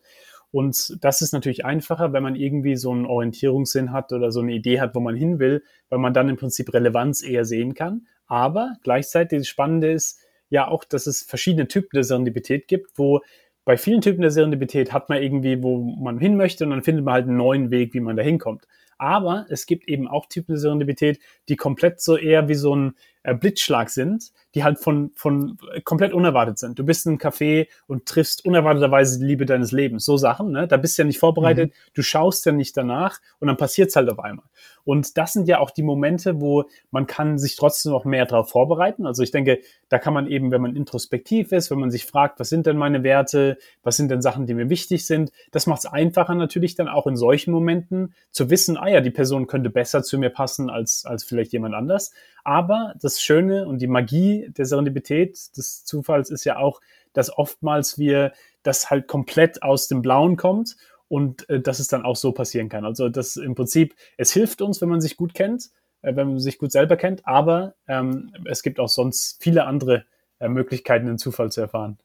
[0.50, 4.52] Und das ist natürlich einfacher, wenn man irgendwie so einen Orientierungssinn hat oder so eine
[4.52, 8.06] Idee hat, wo man hin will, weil man dann im Prinzip Relevanz eher sehen kann.
[8.26, 13.20] Aber gleichzeitig das Spannende ist ja auch, dass es verschiedene Typen der Serendipität gibt, wo
[13.64, 17.04] bei vielen Typen der Serendipität hat man irgendwie, wo man hin möchte und dann findet
[17.04, 18.66] man halt einen neuen Weg, wie man da hinkommt.
[18.96, 22.94] Aber es gibt eben auch Typen der Serendipität, die komplett so eher wie so ein
[23.26, 26.78] äh, Blitzschlag sind, die halt von, von komplett unerwartet sind.
[26.78, 30.04] Du bist in einem Café und triffst unerwarteterweise die Liebe deines Lebens.
[30.04, 30.68] So Sachen, ne?
[30.68, 31.90] Da bist du ja nicht vorbereitet, mhm.
[31.94, 34.46] du schaust ja nicht danach und dann passiert's halt auf einmal.
[34.84, 38.50] Und das sind ja auch die Momente, wo man kann sich trotzdem noch mehr darauf
[38.50, 39.04] vorbereiten.
[39.04, 39.58] Also ich denke,
[39.88, 42.76] da kann man eben, wenn man introspektiv ist, wenn man sich fragt, was sind denn
[42.76, 46.76] meine Werte, was sind denn Sachen, die mir wichtig sind, das macht es einfacher natürlich
[46.76, 50.30] dann auch in solchen Momenten zu wissen, ah ja, die Person könnte besser zu mir
[50.30, 52.12] passen als, als vielleicht jemand anders.
[52.44, 56.80] Aber das Schöne und die Magie der Serendipität des Zufalls ist ja auch,
[57.12, 60.76] dass oftmals wir das halt komplett aus dem Blauen kommt
[61.08, 62.84] und äh, dass es dann auch so passieren kann.
[62.84, 65.70] Also das im Prinzip, es hilft uns, wenn man sich gut kennt,
[66.02, 70.04] äh, wenn man sich gut selber kennt, aber ähm, es gibt auch sonst viele andere
[70.38, 71.98] äh, Möglichkeiten, den Zufall zu erfahren.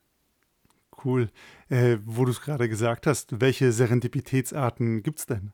[1.04, 1.30] Cool.
[1.70, 5.54] Äh, wo du es gerade gesagt hast, welche Serendipitätsarten gibt es denn?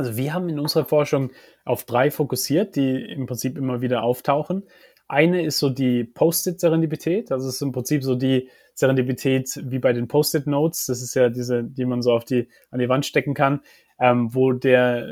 [0.00, 1.30] Also wir haben in unserer Forschung
[1.66, 4.62] auf drei fokussiert, die im Prinzip immer wieder auftauchen.
[5.08, 7.30] Eine ist so die Post-it-Serendipität.
[7.30, 10.86] Das ist im Prinzip so die Serendipität wie bei den Post-it-Notes.
[10.86, 13.60] Das ist ja diese, die man so auf die, an die Wand stecken kann,
[13.98, 15.06] ähm, wo der,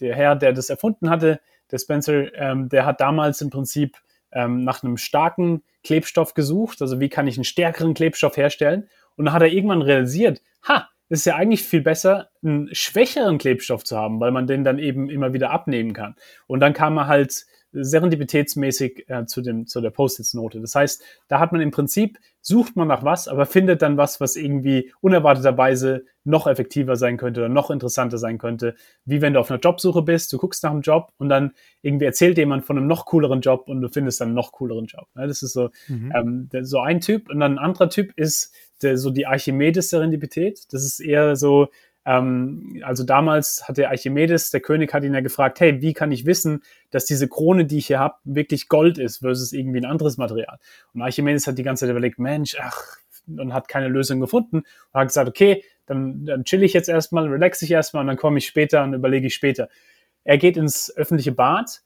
[0.00, 1.38] der Herr, der das erfunden hatte,
[1.70, 3.98] der Spencer, ähm, der hat damals im Prinzip
[4.32, 6.82] ähm, nach einem starken Klebstoff gesucht.
[6.82, 8.88] Also wie kann ich einen stärkeren Klebstoff herstellen?
[9.14, 13.38] Und dann hat er irgendwann realisiert, ha, es ist ja eigentlich viel besser, einen schwächeren
[13.38, 16.16] Klebstoff zu haben, weil man den dann eben immer wieder abnehmen kann.
[16.46, 20.60] Und dann kam er halt serendipitätsmäßig äh, zu, dem, zu der Post-its-Note.
[20.60, 24.20] Das heißt, da hat man im Prinzip, sucht man nach was, aber findet dann was,
[24.20, 28.74] was irgendwie unerwarteterweise noch effektiver sein könnte oder noch interessanter sein könnte.
[29.04, 31.52] Wie wenn du auf einer Jobsuche bist, du guckst nach einem Job und dann
[31.82, 34.86] irgendwie erzählt jemand von einem noch cooleren Job und du findest dann einen noch cooleren
[34.86, 35.06] Job.
[35.16, 36.12] Ja, das ist so, mhm.
[36.14, 37.28] ähm, so ein Typ.
[37.28, 40.72] Und dann ein anderer Typ ist der, so die Archimedes-Serendipität.
[40.72, 41.68] Das ist eher so,
[42.08, 46.10] ähm, also damals hat der Archimedes, der König, hat ihn ja gefragt, hey, wie kann
[46.10, 49.84] ich wissen, dass diese Krone, die ich hier habe, wirklich Gold ist versus irgendwie ein
[49.84, 50.58] anderes Material?
[50.94, 55.00] Und Archimedes hat die ganze Zeit überlegt, Mensch, ach, und hat keine Lösung gefunden und
[55.00, 58.38] hat gesagt, okay, dann, dann chill ich jetzt erstmal, relax ich erstmal und dann komme
[58.38, 59.68] ich später und überlege ich später.
[60.24, 61.82] Er geht ins öffentliche Bad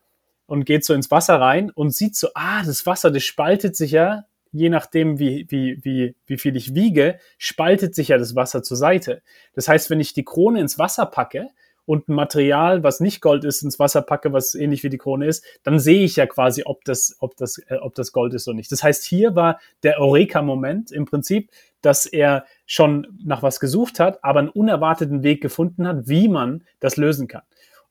[0.47, 3.91] und geht so ins Wasser rein und sieht so, ah, das Wasser, das spaltet sich
[3.91, 8.63] ja je nachdem, wie, wie, wie, wie viel ich wiege, spaltet sich ja das Wasser
[8.63, 9.23] zur Seite.
[9.55, 11.49] Das heißt, wenn ich die Krone ins Wasser packe
[11.85, 15.27] und ein Material, was nicht Gold ist, ins Wasser packe, was ähnlich wie die Krone
[15.27, 18.47] ist, dann sehe ich ja quasi, ob das, ob das, äh, ob das Gold ist
[18.47, 18.71] oder nicht.
[18.71, 24.23] Das heißt, hier war der Eureka-Moment im Prinzip, dass er schon nach was gesucht hat,
[24.23, 27.43] aber einen unerwarteten Weg gefunden hat, wie man das lösen kann.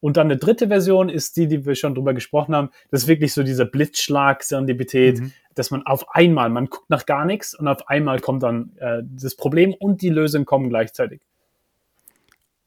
[0.02, 2.72] Und dann eine dritte Version ist die, die wir schon drüber gesprochen haben.
[2.90, 5.32] Das ist wirklich so dieser Blitzschlag, Serendipität, mhm.
[5.56, 9.02] Dass man auf einmal, man guckt nach gar nichts und auf einmal kommt dann äh,
[9.04, 11.22] das Problem und die Lösung kommen gleichzeitig.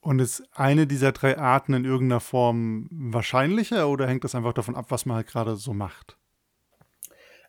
[0.00, 4.76] Und ist eine dieser drei Arten in irgendeiner Form wahrscheinlicher oder hängt das einfach davon
[4.76, 6.18] ab, was man halt gerade so macht?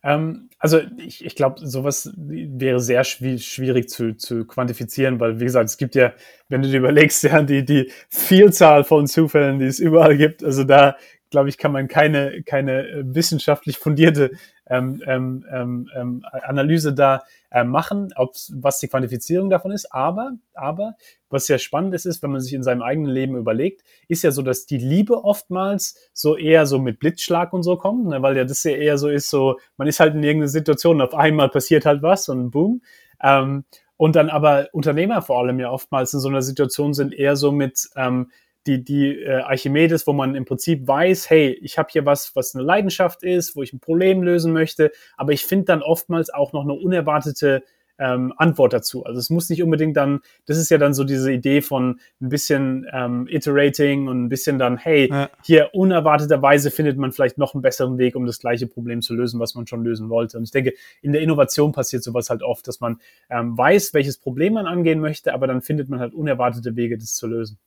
[0.03, 5.69] Ähm, also ich, ich glaube, sowas wäre sehr schwierig zu, zu quantifizieren, weil wie gesagt,
[5.69, 6.13] es gibt ja,
[6.47, 10.63] wenn du dir überlegst, ja, die, die Vielzahl von Zufällen, die es überall gibt, also
[10.63, 10.95] da
[11.31, 14.31] glaube ich, kann man keine, keine äh, wissenschaftlich fundierte
[14.67, 19.93] ähm, ähm, ähm, ähm, Analyse da äh, machen, was die Quantifizierung davon ist.
[19.93, 20.95] Aber, aber
[21.29, 24.31] was sehr spannend ist, ist, wenn man sich in seinem eigenen Leben überlegt, ist ja
[24.31, 28.37] so, dass die Liebe oftmals so eher so mit Blitzschlag und so kommt, ne, weil
[28.37, 31.49] ja das ja eher so ist, so, man ist halt in irgendeiner Situation, auf einmal
[31.49, 32.81] passiert halt was und boom.
[33.21, 33.65] Ähm,
[33.97, 37.51] und dann aber Unternehmer vor allem ja oftmals in so einer Situation sind eher so
[37.51, 38.31] mit, ähm,
[38.67, 42.55] die, die äh, Archimedes, wo man im Prinzip weiß, hey, ich habe hier was, was
[42.55, 46.53] eine Leidenschaft ist, wo ich ein Problem lösen möchte, aber ich finde dann oftmals auch
[46.53, 47.63] noch eine unerwartete
[47.97, 49.05] ähm, Antwort dazu.
[49.05, 52.29] Also es muss nicht unbedingt dann, das ist ja dann so diese Idee von ein
[52.29, 55.29] bisschen ähm, iterating und ein bisschen dann, hey, ja.
[55.43, 59.39] hier unerwarteterweise findet man vielleicht noch einen besseren Weg, um das gleiche Problem zu lösen,
[59.39, 60.37] was man schon lösen wollte.
[60.37, 62.99] Und ich denke, in der Innovation passiert sowas halt oft, dass man
[63.29, 67.13] ähm, weiß, welches Problem man angehen möchte, aber dann findet man halt unerwartete Wege, das
[67.13, 67.59] zu lösen.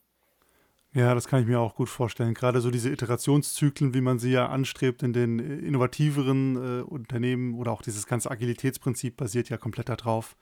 [0.95, 2.35] Ja, das kann ich mir auch gut vorstellen.
[2.35, 7.55] Gerade so diese Iterationszyklen, wie man sie ja anstrebt in den äh, innovativeren äh, Unternehmen
[7.55, 10.37] oder auch dieses ganze Agilitätsprinzip basiert ja komplett darauf.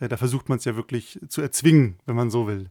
[0.00, 2.70] Äh, da versucht man es ja wirklich zu erzwingen, wenn man so will,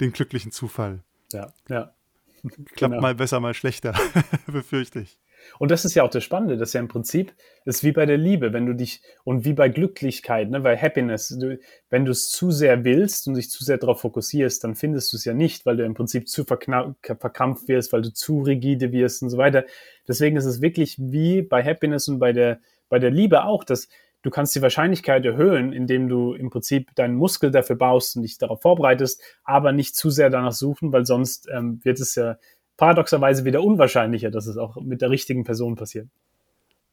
[0.00, 1.04] den glücklichen Zufall.
[1.32, 1.94] Ja, ja.
[2.42, 3.00] Klappt genau.
[3.00, 3.94] mal besser, mal schlechter,
[4.46, 5.18] befürchte ich.
[5.58, 7.32] Und das ist ja auch das Spannende, dass ja im Prinzip
[7.64, 11.28] ist wie bei der Liebe, wenn du dich und wie bei Glücklichkeit, ne, bei Happiness,
[11.28, 11.58] du,
[11.90, 15.16] wenn du es zu sehr willst und dich zu sehr darauf fokussierst, dann findest du
[15.16, 19.22] es ja nicht, weil du im Prinzip zu verkrampft wirst, weil du zu rigide wirst
[19.22, 19.64] und so weiter.
[20.06, 23.88] Deswegen ist es wirklich wie bei Happiness und bei der, bei der Liebe auch, dass
[24.22, 28.38] du kannst die Wahrscheinlichkeit erhöhen, indem du im Prinzip deinen Muskel dafür baust und dich
[28.38, 32.36] darauf vorbereitest, aber nicht zu sehr danach suchen, weil sonst ähm, wird es ja
[32.78, 36.08] paradoxerweise wieder unwahrscheinlicher, dass es auch mit der richtigen Person passiert.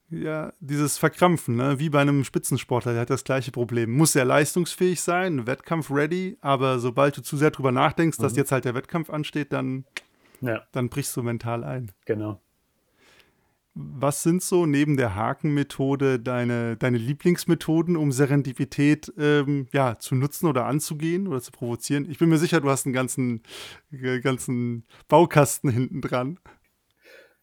[0.10, 1.80] Ja, dieses Verkrampfen, ne?
[1.80, 3.92] wie bei einem Spitzensportler, der hat das gleiche Problem.
[3.92, 8.24] Muss sehr leistungsfähig sein, Wettkampf-ready, aber sobald du zu sehr drüber nachdenkst, mhm.
[8.24, 9.86] dass jetzt halt der Wettkampf ansteht, dann,
[10.42, 10.62] ja.
[10.74, 11.92] dann brichst du mental ein.
[12.06, 12.40] Genau.
[13.78, 20.48] Was sind so neben der Hakenmethode deine, deine Lieblingsmethoden, um Serendipität ähm, ja, zu nutzen
[20.48, 22.10] oder anzugehen oder zu provozieren?
[22.10, 23.44] Ich bin mir sicher, du hast einen ganzen,
[23.92, 26.40] äh, ganzen Baukasten hinten dran.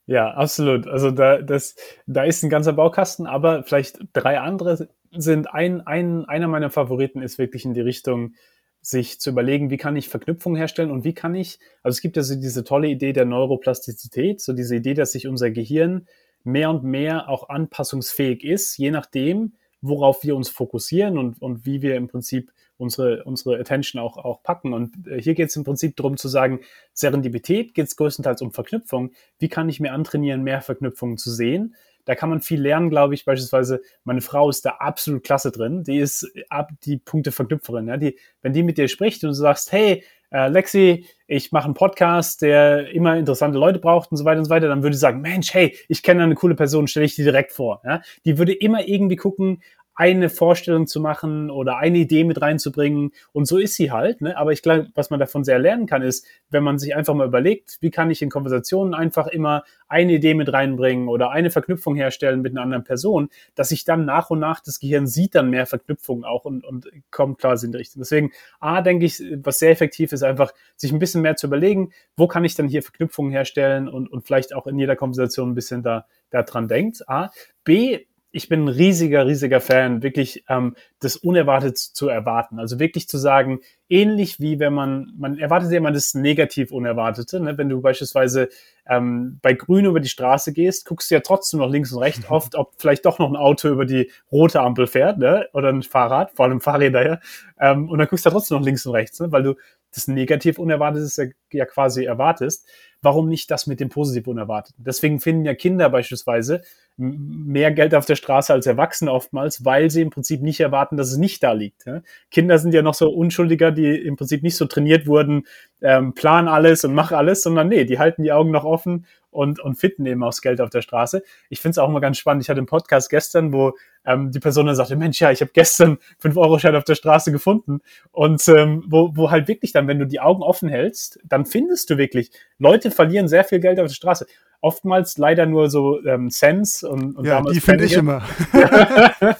[0.06, 0.86] Ja, absolut.
[0.86, 6.24] Also da, das, da ist ein ganzer Baukasten, aber vielleicht drei andere sind ein, ein,
[6.24, 8.34] einer meiner Favoriten ist wirklich in die Richtung,
[8.80, 12.16] sich zu überlegen, wie kann ich Verknüpfungen herstellen und wie kann ich, also es gibt
[12.16, 16.08] ja so diese tolle Idee der Neuroplastizität, so diese Idee, dass sich unser Gehirn
[16.44, 21.82] mehr und mehr auch anpassungsfähig ist, je nachdem, worauf wir uns fokussieren und, und wie
[21.82, 24.72] wir im Prinzip unsere, unsere Attention auch, auch packen.
[24.72, 26.60] Und äh, hier geht es im Prinzip darum zu sagen,
[26.92, 29.12] Serendipität geht es größtenteils um Verknüpfung.
[29.38, 31.74] Wie kann ich mir antrainieren, mehr Verknüpfungen zu sehen?
[32.04, 33.24] Da kann man viel lernen, glaube ich.
[33.24, 35.84] Beispielsweise, meine Frau ist da absolut klasse drin.
[35.84, 37.86] Die ist ab die Punkte-Verknüpferin.
[37.86, 37.96] Ja?
[37.96, 41.74] Die, wenn die mit dir spricht und du sagst, hey, äh, Lexi, ich mache einen
[41.74, 45.00] Podcast, der immer interessante Leute braucht und so weiter und so weiter, dann würde ich
[45.00, 47.82] sagen, Mensch, hey, ich kenne eine coole Person, stelle ich die direkt vor.
[47.84, 48.02] Ja?
[48.24, 49.62] Die würde immer irgendwie gucken,
[49.94, 53.12] eine Vorstellung zu machen oder eine Idee mit reinzubringen.
[53.32, 54.20] Und so ist sie halt.
[54.22, 54.36] Ne?
[54.36, 57.26] Aber ich glaube, was man davon sehr lernen kann, ist, wenn man sich einfach mal
[57.26, 61.94] überlegt, wie kann ich in Konversationen einfach immer eine Idee mit reinbringen oder eine Verknüpfung
[61.94, 65.50] herstellen mit einer anderen Person, dass sich dann nach und nach das Gehirn sieht dann
[65.50, 68.00] mehr Verknüpfungen auch und, und kommt quasi in die Richtung.
[68.00, 71.92] Deswegen, A, denke ich, was sehr effektiv ist, einfach sich ein bisschen mehr zu überlegen,
[72.16, 75.54] wo kann ich dann hier Verknüpfungen herstellen und, und vielleicht auch in jeder Konversation ein
[75.54, 77.06] bisschen da, da dran denkt.
[77.08, 77.30] A.
[77.64, 82.58] B, ich bin ein riesiger, riesiger Fan, wirklich ähm, das Unerwartet zu erwarten.
[82.58, 87.40] Also wirklich zu sagen, ähnlich wie wenn man, man erwartet ja immer das negativ Unerwartete.
[87.40, 87.58] Ne?
[87.58, 88.48] Wenn du beispielsweise
[88.88, 92.26] ähm, bei Grün über die Straße gehst, guckst du ja trotzdem noch links und rechts
[92.28, 92.34] mhm.
[92.34, 95.46] oft, ob vielleicht doch noch ein Auto über die rote Ampel fährt, ne?
[95.52, 97.20] oder ein Fahrrad, vor allem Fahrräder, ja.
[97.60, 99.30] Ähm, und dann guckst du ja trotzdem noch links und rechts, ne?
[99.30, 99.54] weil du
[99.94, 102.66] das negativ Unerwartete ja, ja quasi erwartest.
[103.02, 104.84] Warum nicht das mit dem positiv Unerwarteten?
[104.84, 106.62] Deswegen finden ja Kinder beispielsweise
[106.96, 111.10] mehr Geld auf der Straße als Erwachsene oftmals, weil sie im Prinzip nicht erwarten, dass
[111.10, 111.84] es nicht da liegt.
[112.30, 115.46] Kinder sind ja noch so Unschuldiger, die im Prinzip nicht so trainiert wurden,
[115.80, 119.58] ähm, plan alles und mach alles, sondern nee, die halten die Augen noch offen und,
[119.60, 121.22] und finden eben auch das Geld auf der Straße.
[121.48, 122.44] Ich finde es auch immer ganz spannend.
[122.44, 123.72] Ich hatte einen Podcast gestern, wo
[124.04, 127.80] ähm, die Person dann sagte, Mensch, ja, ich habe gestern 5-Euro-Schein auf der Straße gefunden.
[128.12, 131.88] Und ähm, wo, wo halt wirklich dann, wenn du die Augen offen hältst, dann findest
[131.88, 134.26] du wirklich, Leute verlieren sehr viel Geld auf der Straße
[134.62, 138.22] oftmals leider nur so ähm, Cents und, und ja, die finde ich immer.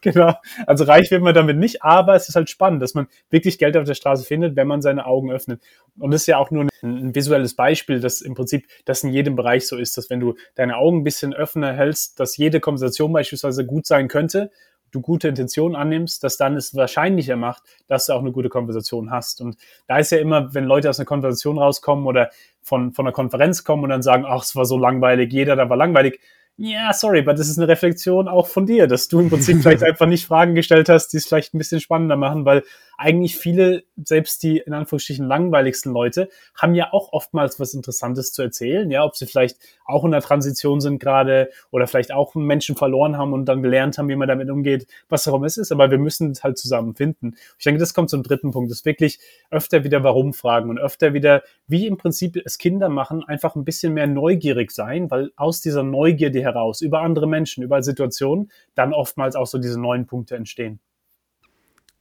[0.00, 0.34] genau.
[0.66, 3.76] Also reich wird man damit nicht, aber es ist halt spannend, dass man wirklich Geld
[3.76, 5.60] auf der Straße findet, wenn man seine Augen öffnet.
[5.98, 9.10] Und das ist ja auch nur ein, ein visuelles Beispiel, dass im Prinzip das in
[9.10, 12.58] jedem Bereich so ist, dass wenn du deine Augen ein bisschen öffner hältst, dass jede
[12.58, 14.50] Konversation beispielsweise gut sein könnte
[14.92, 19.10] du gute Intentionen annimmst, dass dann es wahrscheinlicher macht, dass du auch eine gute Konversation
[19.10, 19.40] hast.
[19.40, 22.30] Und da ist ja immer, wenn Leute aus einer Konversation rauskommen oder
[22.66, 25.70] von, von einer Konferenz kommen und dann sagen, ach, es war so langweilig, jeder da
[25.70, 26.20] war langweilig,
[26.58, 29.82] ja, sorry, aber das ist eine Reflexion auch von dir, dass du im Prinzip vielleicht
[29.82, 32.64] einfach nicht Fragen gestellt hast, die es vielleicht ein bisschen spannender machen, weil
[32.96, 38.42] eigentlich viele, selbst die in Anführungsstrichen langweiligsten Leute, haben ja auch oftmals was Interessantes zu
[38.42, 42.76] erzählen, ja, ob sie vielleicht auch in der Transition sind gerade oder vielleicht auch Menschen
[42.76, 45.90] verloren haben und dann gelernt haben, wie man damit umgeht, was immer es ist, aber
[45.90, 47.36] wir müssen es halt zusammen finden.
[47.58, 49.18] Ich denke, das kommt zum dritten Punkt, das wirklich
[49.50, 53.64] öfter wieder Warum fragen und öfter wieder, wie im Prinzip es Kinder machen, einfach ein
[53.64, 58.92] bisschen mehr neugierig sein, weil aus dieser Neugierde heraus über andere Menschen, über Situationen, dann
[58.92, 60.80] oftmals auch so diese neuen Punkte entstehen.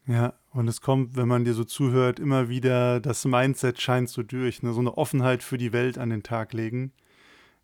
[0.07, 4.23] Ja, und es kommt, wenn man dir so zuhört, immer wieder, das Mindset scheint so
[4.23, 4.71] durch, ne?
[4.71, 6.93] so eine Offenheit für die Welt an den Tag legen.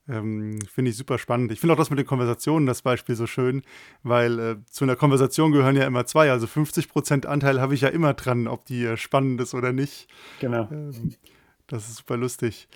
[0.09, 1.53] Ähm, finde ich super spannend.
[1.53, 3.61] Ich finde auch das mit den Konversationen, das Beispiel so schön,
[4.03, 6.31] weil äh, zu einer Konversation gehören ja immer zwei.
[6.31, 10.09] Also 50% Anteil habe ich ja immer dran, ob die äh, spannend ist oder nicht.
[10.41, 10.67] Genau.
[10.69, 11.15] Ähm,
[11.67, 12.67] das ist super lustig.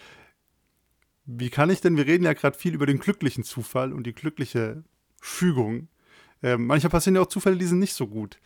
[1.26, 4.16] Wie kann ich denn, wir reden ja gerade viel über den glücklichen Zufall und die
[4.16, 4.86] glückliche
[5.20, 5.90] Fügung.
[6.42, 8.40] Ähm, manchmal passieren ja auch Zufälle, die sind nicht so gut.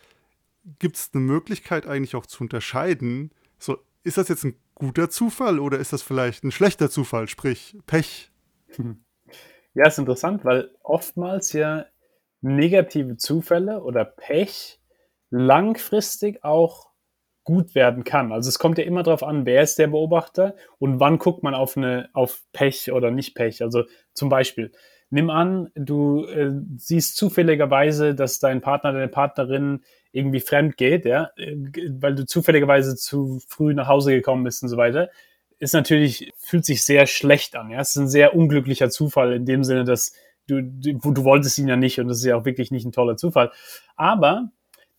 [0.78, 3.30] Gibt es eine Möglichkeit eigentlich auch zu unterscheiden?
[3.58, 7.76] So, ist das jetzt ein guter Zufall oder ist das vielleicht ein schlechter Zufall, sprich
[7.86, 8.30] Pech?
[9.72, 11.86] Ja, ist interessant, weil oftmals ja
[12.40, 14.80] negative Zufälle oder Pech
[15.30, 16.90] langfristig auch
[17.44, 18.32] gut werden kann.
[18.32, 21.54] Also es kommt ja immer darauf an, wer ist der Beobachter und wann guckt man
[21.54, 23.62] auf eine auf Pech oder nicht Pech.
[23.62, 24.72] Also zum Beispiel,
[25.08, 31.30] nimm an, du äh, siehst zufälligerweise, dass dein Partner, deine Partnerin irgendwie fremd geht, ja,
[31.36, 31.54] äh,
[32.00, 35.10] weil du zufälligerweise zu früh nach Hause gekommen bist und so weiter,
[35.58, 37.70] ist natürlich, fühlt sich sehr schlecht an.
[37.70, 40.12] Ja, es ist ein sehr unglücklicher Zufall in dem Sinne, dass
[40.46, 42.92] du, du, du wolltest ihn ja nicht und das ist ja auch wirklich nicht ein
[42.92, 43.52] toller Zufall.
[43.96, 44.50] Aber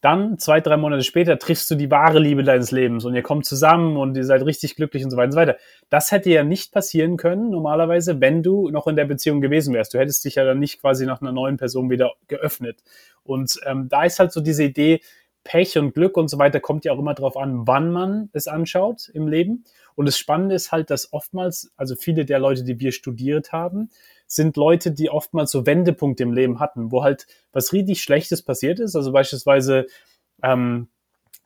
[0.01, 3.45] dann, zwei, drei Monate später, triffst du die wahre Liebe deines Lebens und ihr kommt
[3.45, 5.57] zusammen und ihr seid richtig glücklich und so weiter und so weiter.
[5.89, 9.93] Das hätte ja nicht passieren können, normalerweise, wenn du noch in der Beziehung gewesen wärst.
[9.93, 12.83] Du hättest dich ja dann nicht quasi nach einer neuen Person wieder geöffnet.
[13.23, 15.01] Und ähm, da ist halt so diese Idee,
[15.43, 18.47] Pech und Glück und so weiter kommt ja auch immer darauf an, wann man es
[18.47, 19.65] anschaut im Leben.
[19.95, 23.89] Und das Spannende ist halt, dass oftmals, also viele der Leute, die wir studiert haben,
[24.33, 28.79] sind Leute, die oftmals so Wendepunkte im Leben hatten, wo halt was richtig Schlechtes passiert
[28.79, 28.95] ist.
[28.95, 29.87] Also beispielsweise
[30.41, 30.87] ähm,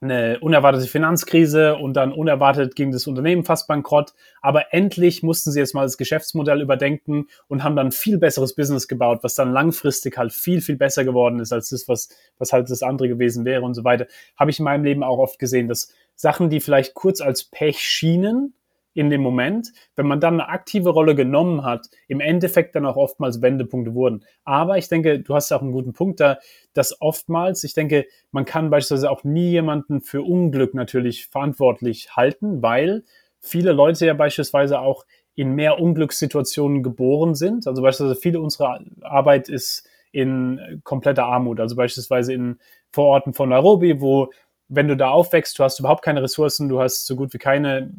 [0.02, 4.14] eine unerwartete Finanzkrise und dann unerwartet ging das Unternehmen fast bankrott.
[4.42, 8.88] Aber endlich mussten sie jetzt mal das Geschäftsmodell überdenken und haben dann viel besseres Business
[8.88, 12.70] gebaut, was dann langfristig halt viel, viel besser geworden ist als das, was, was halt
[12.70, 14.06] das andere gewesen wäre und so weiter.
[14.38, 17.80] Habe ich in meinem Leben auch oft gesehen, dass Sachen, die vielleicht kurz als Pech
[17.80, 18.54] schienen,
[18.96, 22.96] in dem Moment, wenn man dann eine aktive Rolle genommen hat, im Endeffekt dann auch
[22.96, 24.24] oftmals Wendepunkte wurden.
[24.46, 26.40] Aber ich denke, du hast auch einen guten Punkt da,
[26.74, 32.62] dass oftmals, ich denke, man kann beispielsweise auch nie jemanden für Unglück natürlich verantwortlich halten,
[32.64, 33.04] weil
[33.40, 35.06] viele Leute ja beispielsweise auch
[35.36, 37.68] in mehr Unglückssituationen geboren sind.
[37.68, 41.60] Also beispielsweise viele unserer Arbeit ist in kompletter Armut.
[41.60, 42.60] Also beispielsweise in
[42.92, 44.30] Vororten von Nairobi, wo
[44.68, 47.92] wenn du da aufwächst, du hast überhaupt keine Ressourcen, du hast so gut wie keine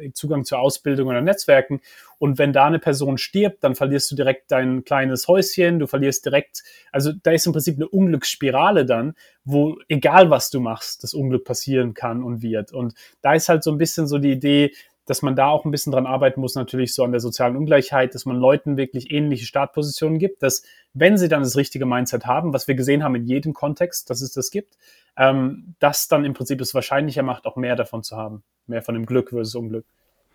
[0.00, 1.80] äh, Zugang zur Ausbildung oder Netzwerken.
[2.18, 6.24] Und wenn da eine Person stirbt, dann verlierst du direkt dein kleines Häuschen, du verlierst
[6.26, 11.14] direkt, also da ist im Prinzip eine Unglücksspirale dann, wo egal was du machst, das
[11.14, 12.72] Unglück passieren kann und wird.
[12.72, 14.72] Und da ist halt so ein bisschen so die Idee,
[15.06, 18.14] dass man da auch ein bisschen dran arbeiten muss, natürlich so an der sozialen Ungleichheit,
[18.14, 22.52] dass man Leuten wirklich ähnliche Startpositionen gibt, dass wenn sie dann das richtige Mindset haben,
[22.52, 24.76] was wir gesehen haben in jedem Kontext, dass es das gibt,
[25.20, 28.42] ähm, das dann im Prinzip es wahrscheinlicher macht, auch mehr davon zu haben.
[28.66, 29.84] Mehr von dem Glück versus Unglück.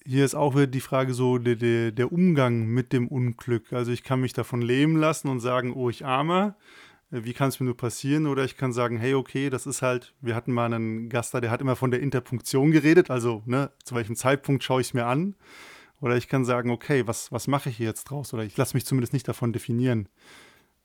[0.05, 3.73] Hier ist auch wieder die Frage so, der, der, der Umgang mit dem Unglück.
[3.73, 6.55] Also ich kann mich davon leben lassen und sagen, oh, ich arme
[7.23, 8.27] wie kann es mir nur passieren?
[8.27, 11.41] Oder ich kann sagen, hey, okay, das ist halt, wir hatten mal einen Gast da,
[11.41, 14.93] der hat immer von der Interpunktion geredet, also ne, zu welchem Zeitpunkt schaue ich es
[14.93, 15.35] mir an.
[16.01, 18.33] Oder ich kann sagen, okay, was, was mache ich hier jetzt draus?
[18.33, 20.09] Oder ich lasse mich zumindest nicht davon definieren.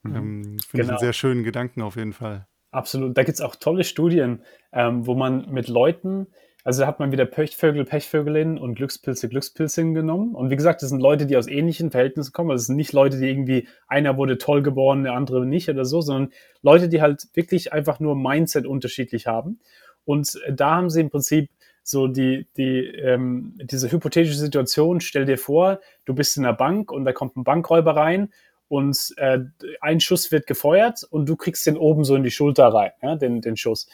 [0.03, 0.15] Mhm.
[0.15, 0.59] Ähm, Finde genau.
[0.61, 0.99] ich einen genau.
[0.99, 2.47] sehr schönen Gedanken auf jeden Fall.
[2.71, 3.17] Absolut.
[3.17, 6.27] Da gibt es auch tolle Studien, ähm, wo man mit Leuten
[6.63, 10.35] also hat man wieder Pechvögel, Pechvögelin und Glückspilze, Glückspilzin genommen.
[10.35, 12.51] Und wie gesagt, das sind Leute, die aus ähnlichen Verhältnissen kommen.
[12.51, 15.85] Also es sind nicht Leute, die irgendwie, einer wurde toll geboren, der andere nicht oder
[15.85, 16.31] so, sondern
[16.61, 19.59] Leute, die halt wirklich einfach nur Mindset unterschiedlich haben.
[20.05, 21.49] Und da haben sie im Prinzip
[21.83, 26.91] so die, die, ähm, diese hypothetische Situation, stell dir vor, du bist in einer Bank
[26.91, 28.29] und da kommt ein Bankräuber rein
[28.71, 29.39] und äh,
[29.81, 33.15] ein Schuss wird gefeuert und du kriegst den oben so in die Schulter rein, ja,
[33.15, 33.87] den, den Schuss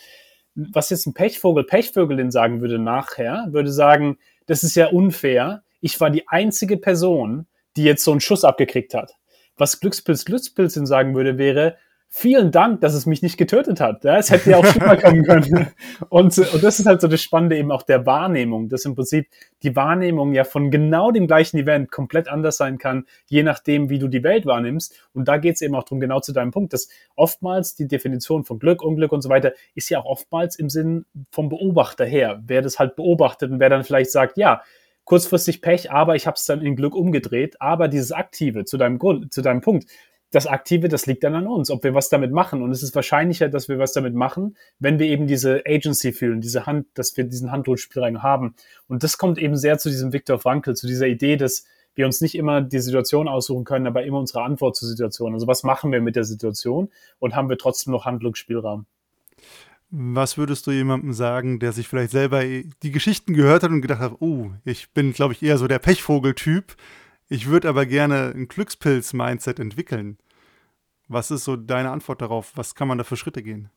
[0.57, 5.63] was jetzt ein Pechvogel, Pechvögelin sagen würde nachher, würde sagen, das ist ja unfair.
[5.81, 9.13] Ich war die einzige Person, die jetzt so einen Schuss abgekriegt hat.
[9.55, 11.77] Was Glückspilz, Glückspilzin sagen würde, wäre,
[12.09, 14.03] vielen Dank, dass es mich nicht getötet hat.
[14.03, 15.67] Ja, es hätte ja auch schlimmer kommen können.
[16.09, 19.27] Und, und das ist halt so das Spannende eben auch der Wahrnehmung, dass im Prinzip
[19.63, 23.99] die Wahrnehmung ja von genau dem gleichen Event komplett anders sein kann, je nachdem, wie
[23.99, 24.95] du die Welt wahrnimmst.
[25.13, 28.43] Und da geht es eben auch darum, genau zu deinem Punkt, dass oftmals die Definition
[28.43, 32.41] von Glück, Unglück und so weiter ist ja auch oftmals im Sinn vom Beobachter her.
[32.45, 34.61] Wer das halt beobachtet und wer dann vielleicht sagt, ja,
[35.03, 37.61] kurzfristig Pech, aber ich habe es dann in Glück umgedreht.
[37.61, 39.89] Aber dieses Aktive zu deinem Grund, zu deinem Punkt,
[40.31, 42.61] das Aktive, das liegt dann an uns, ob wir was damit machen.
[42.61, 46.41] Und es ist wahrscheinlicher, dass wir was damit machen, wenn wir eben diese Agency fühlen,
[46.41, 48.55] diese Hand, dass wir diesen Handlungsspielraum haben.
[48.87, 52.21] Und das kommt eben sehr zu diesem Viktor Frankl, zu dieser Idee, dass wir uns
[52.21, 55.33] nicht immer die Situation aussuchen können, aber immer unsere Antwort zur Situation.
[55.33, 58.85] Also was machen wir mit der Situation und haben wir trotzdem noch Handlungsspielraum?
[59.89, 64.01] Was würdest du jemandem sagen, der sich vielleicht selber die Geschichten gehört hat und gedacht
[64.01, 66.75] hat, oh, ich bin, glaube ich, eher so der Pechvogel-Typ,
[67.29, 70.17] ich würde aber gerne ein Glückspilz-Mindset entwickeln.
[71.07, 72.51] Was ist so deine Antwort darauf?
[72.55, 73.69] Was kann man da für Schritte gehen?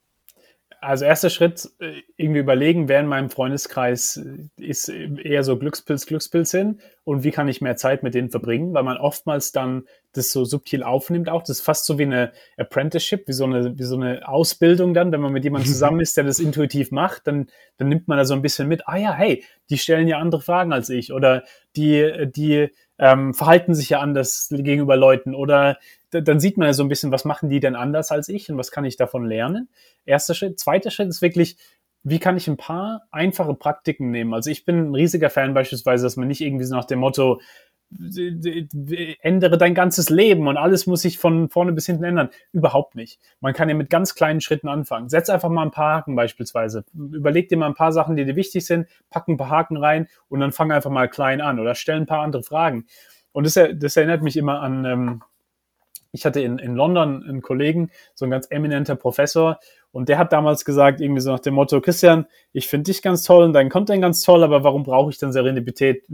[0.82, 6.06] Also erster Schritt, äh, irgendwie überlegen, wer in meinem Freundeskreis äh, ist eher so Glückspilz,
[6.06, 9.84] Glückspilz hin und wie kann ich mehr Zeit mit denen verbringen, weil man oftmals dann
[10.12, 11.42] das so subtil aufnimmt auch.
[11.42, 15.12] Das ist fast so wie eine Apprenticeship, wie so eine, wie so eine Ausbildung dann,
[15.12, 18.24] wenn man mit jemandem zusammen ist, der das intuitiv macht, dann, dann nimmt man da
[18.24, 21.44] so ein bisschen mit, ah ja, hey, die stellen ja andere Fragen als ich oder
[21.76, 22.68] die, die
[22.98, 25.78] ähm, verhalten sich ja anders gegenüber Leuten oder
[26.10, 28.58] dann sieht man ja so ein bisschen, was machen die denn anders als ich und
[28.58, 29.68] was kann ich davon lernen.
[30.04, 30.58] Erster Schritt.
[30.58, 31.56] Zweiter Schritt ist wirklich,
[32.02, 34.34] wie kann ich ein paar einfache Praktiken nehmen?
[34.34, 37.40] Also ich bin ein riesiger Fan beispielsweise, dass man nicht irgendwie so nach dem Motto,
[39.20, 42.30] ändere dein ganzes Leben und alles muss sich von vorne bis hinten ändern.
[42.52, 43.20] Überhaupt nicht.
[43.40, 45.08] Man kann ja mit ganz kleinen Schritten anfangen.
[45.08, 46.84] Setz einfach mal ein paar Haken beispielsweise.
[46.94, 50.06] Überleg dir mal ein paar Sachen, die dir wichtig sind, pack ein paar Haken rein
[50.28, 52.86] und dann fang einfach mal klein an oder stell ein paar andere Fragen.
[53.32, 55.22] Und das, das erinnert mich immer an, ähm,
[56.12, 59.58] ich hatte in, in London einen Kollegen, so ein ganz eminenter Professor,
[59.92, 63.22] und der hat damals gesagt, irgendwie so nach dem Motto, Christian, ich finde dich ganz
[63.22, 66.04] toll und deinen Content ganz toll, aber warum brauche ich denn Serendipität?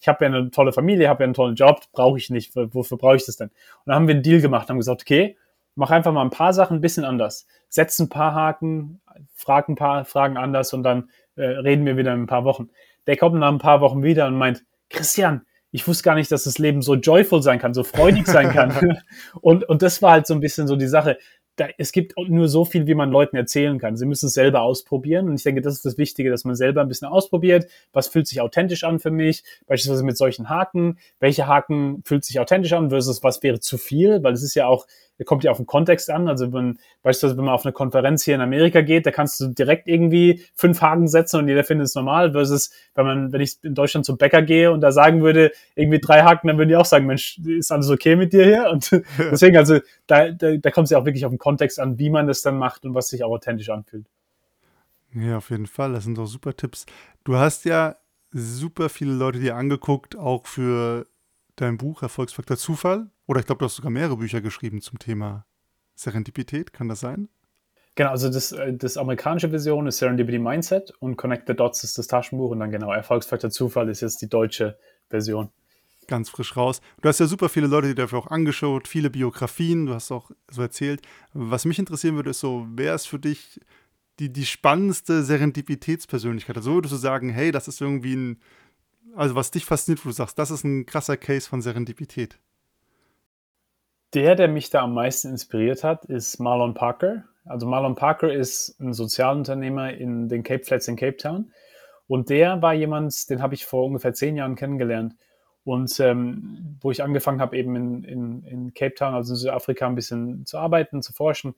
[0.00, 2.56] Ich habe ja eine tolle Familie, habe ja einen tollen Job, brauche ich nicht.
[2.56, 3.48] Wofür brauche ich das denn?
[3.48, 3.54] Und
[3.86, 5.36] dann haben wir einen Deal gemacht, haben gesagt, okay,
[5.76, 7.46] mach einfach mal ein paar Sachen ein bisschen anders.
[7.68, 9.00] Setz ein paar Haken,
[9.32, 12.70] frag ein paar Fragen anders und dann äh, reden wir wieder in ein paar Wochen.
[13.06, 16.44] Der kommt nach ein paar Wochen wieder und meint, Christian, ich wusste gar nicht, dass
[16.44, 18.98] das Leben so joyful sein kann, so freudig sein kann.
[19.40, 21.18] und, und das war halt so ein bisschen so die Sache.
[21.56, 23.96] Da, es gibt nur so viel, wie man Leuten erzählen kann.
[23.96, 25.28] Sie müssen es selber ausprobieren.
[25.28, 27.66] Und ich denke, das ist das Wichtige, dass man selber ein bisschen ausprobiert.
[27.92, 29.42] Was fühlt sich authentisch an für mich?
[29.66, 30.98] Beispielsweise mit solchen Haken.
[31.18, 34.22] Welche Haken fühlt sich authentisch an versus was wäre zu viel?
[34.22, 34.86] Weil es ist ja auch,
[35.24, 36.28] kommt ja auf den Kontext an.
[36.28, 39.48] Also wenn, beispielsweise, wenn man auf eine Konferenz hier in Amerika geht, da kannst du
[39.48, 43.62] direkt irgendwie fünf Haken setzen und jeder findet es normal, versus wenn man, wenn ich
[43.62, 46.76] in Deutschland zum Bäcker gehe und da sagen würde, irgendwie drei Haken, dann würden die
[46.76, 48.70] auch sagen, Mensch, ist alles okay mit dir hier?
[48.70, 51.98] Und deswegen, also da, da, da kommt es ja auch wirklich auf den Kontext an,
[51.98, 54.06] wie man das dann macht und was sich auch authentisch anfühlt.
[55.12, 55.92] Ja, auf jeden Fall.
[55.92, 56.86] Das sind doch super Tipps.
[57.24, 57.96] Du hast ja
[58.32, 61.06] super viele Leute dir angeguckt, auch für
[61.56, 63.10] dein Buch Erfolgsfaktor Zufall.
[63.30, 65.46] Oder ich glaube, du hast sogar mehrere Bücher geschrieben zum Thema
[65.94, 66.72] Serendipität.
[66.72, 67.28] Kann das sein?
[67.94, 71.96] Genau, also das, äh, das amerikanische Version ist Serendipity Mindset und Connect the Dots ist
[71.96, 74.76] das Taschenbuch und dann genau Erfolgsfaktor Zufall ist jetzt die deutsche
[75.10, 75.50] Version.
[76.08, 76.80] Ganz frisch raus.
[77.02, 80.32] Du hast ja super viele Leute, die dafür auch angeschaut, viele Biografien, du hast auch
[80.50, 81.00] so erzählt.
[81.32, 83.60] Was mich interessieren würde, ist so, wer ist für dich
[84.18, 86.56] die, die spannendste Serendipitätspersönlichkeit?
[86.56, 88.40] Also würdest du sagen, hey, das ist irgendwie ein,
[89.14, 92.40] also was dich fasziniert, wo du sagst, das ist ein krasser Case von Serendipität?
[94.12, 97.24] Der, der mich da am meisten inspiriert hat, ist Marlon Parker.
[97.44, 101.52] Also Marlon Parker ist ein Sozialunternehmer in den Cape Flats in Cape Town.
[102.08, 105.14] Und der war jemand, den habe ich vor ungefähr zehn Jahren kennengelernt.
[105.62, 109.86] Und ähm, wo ich angefangen habe, eben in, in, in Cape Town, also in Südafrika,
[109.86, 111.54] ein bisschen zu arbeiten, zu forschen.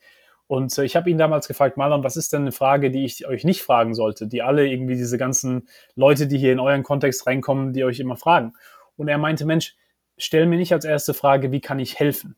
[0.46, 3.26] Und äh, ich habe ihn damals gefragt, Marlon, was ist denn eine Frage, die ich
[3.26, 7.26] euch nicht fragen sollte, die alle irgendwie diese ganzen Leute, die hier in euren Kontext
[7.26, 8.53] reinkommen, die euch immer fragen.
[8.96, 9.74] Und er meinte, Mensch,
[10.18, 12.36] stell mir nicht als erste Frage, wie kann ich helfen?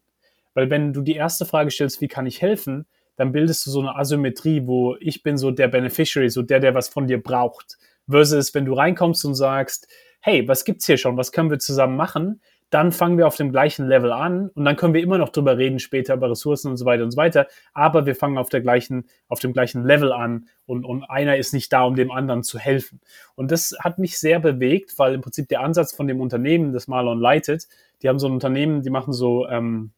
[0.55, 2.87] Weil wenn du die erste Frage stellst, wie kann ich helfen,
[3.17, 6.75] dann bildest du so eine Asymmetrie, wo ich bin so der Beneficiary, so der, der
[6.75, 7.79] was von dir braucht.
[8.09, 9.89] Versus, wenn du reinkommst und sagst,
[10.21, 12.41] hey, was gibt's hier schon, was können wir zusammen machen,
[12.75, 15.59] dann fangen wir auf dem gleichen Level an und dann können wir immer noch drüber
[15.59, 17.47] reden später über Ressourcen und so weiter und so weiter.
[17.73, 21.53] Aber wir fangen auf der gleichen, auf dem gleichen Level an und, und einer ist
[21.53, 23.01] nicht da, um dem anderen zu helfen.
[23.37, 26.89] Und das hat mich sehr bewegt, weil im Prinzip der Ansatz von dem Unternehmen, das
[26.89, 27.69] Marlon leitet,
[28.03, 29.93] die haben so ein Unternehmen, die machen so ähm,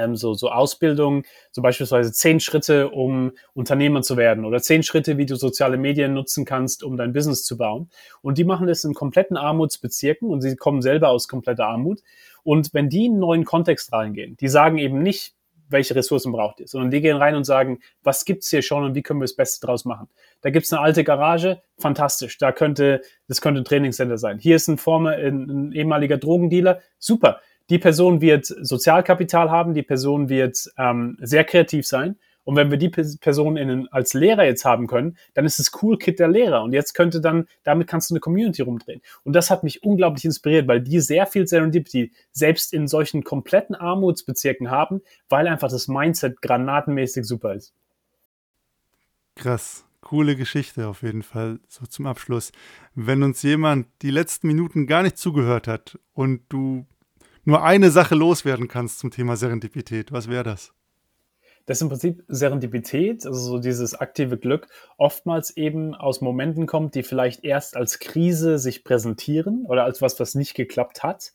[0.00, 5.18] ähm, so, so Ausbildung, so beispielsweise zehn Schritte, um Unternehmer zu werden oder zehn Schritte,
[5.18, 7.90] wie du soziale Medien nutzen kannst, um dein Business zu bauen.
[8.22, 12.00] Und die machen das in kompletten Armutsbezirken und sie kommen selber aus kompletter Armut.
[12.42, 15.34] Und wenn die in einen neuen Kontext reingehen, die sagen eben nicht,
[15.70, 18.94] welche Ressourcen braucht ihr, sondern die gehen rein und sagen, was gibt's hier schon und
[18.94, 20.08] wie können wir das Beste draus machen.
[20.40, 22.38] Da gibt's eine alte Garage, fantastisch.
[22.38, 24.38] Da könnte, das könnte ein Trainingscenter sein.
[24.38, 27.40] Hier ist ein, Former, ein, ein ehemaliger Drogendealer, super
[27.70, 32.16] die Person wird Sozialkapital haben, die Person wird ähm, sehr kreativ sein.
[32.42, 35.98] Und wenn wir die Person in, als Lehrer jetzt haben können, dann ist es Cool
[35.98, 36.62] Kit der Lehrer.
[36.62, 39.02] Und jetzt könnte dann, damit kannst du eine Community rumdrehen.
[39.22, 43.76] Und das hat mich unglaublich inspiriert, weil die sehr viel Serendipity selbst in solchen kompletten
[43.76, 47.72] Armutsbezirken haben, weil einfach das Mindset granatenmäßig super ist.
[49.36, 49.84] Krass.
[50.00, 52.52] Coole Geschichte auf jeden Fall, so zum Abschluss.
[52.94, 56.86] Wenn uns jemand die letzten Minuten gar nicht zugehört hat und du
[57.44, 60.72] nur eine Sache loswerden kannst zum Thema Serendipität, was wäre das?
[61.66, 64.66] Das ist im Prinzip Serendipität, also so dieses aktive Glück,
[64.96, 70.18] oftmals eben aus Momenten kommt, die vielleicht erst als Krise sich präsentieren oder als was,
[70.18, 71.32] was nicht geklappt hat.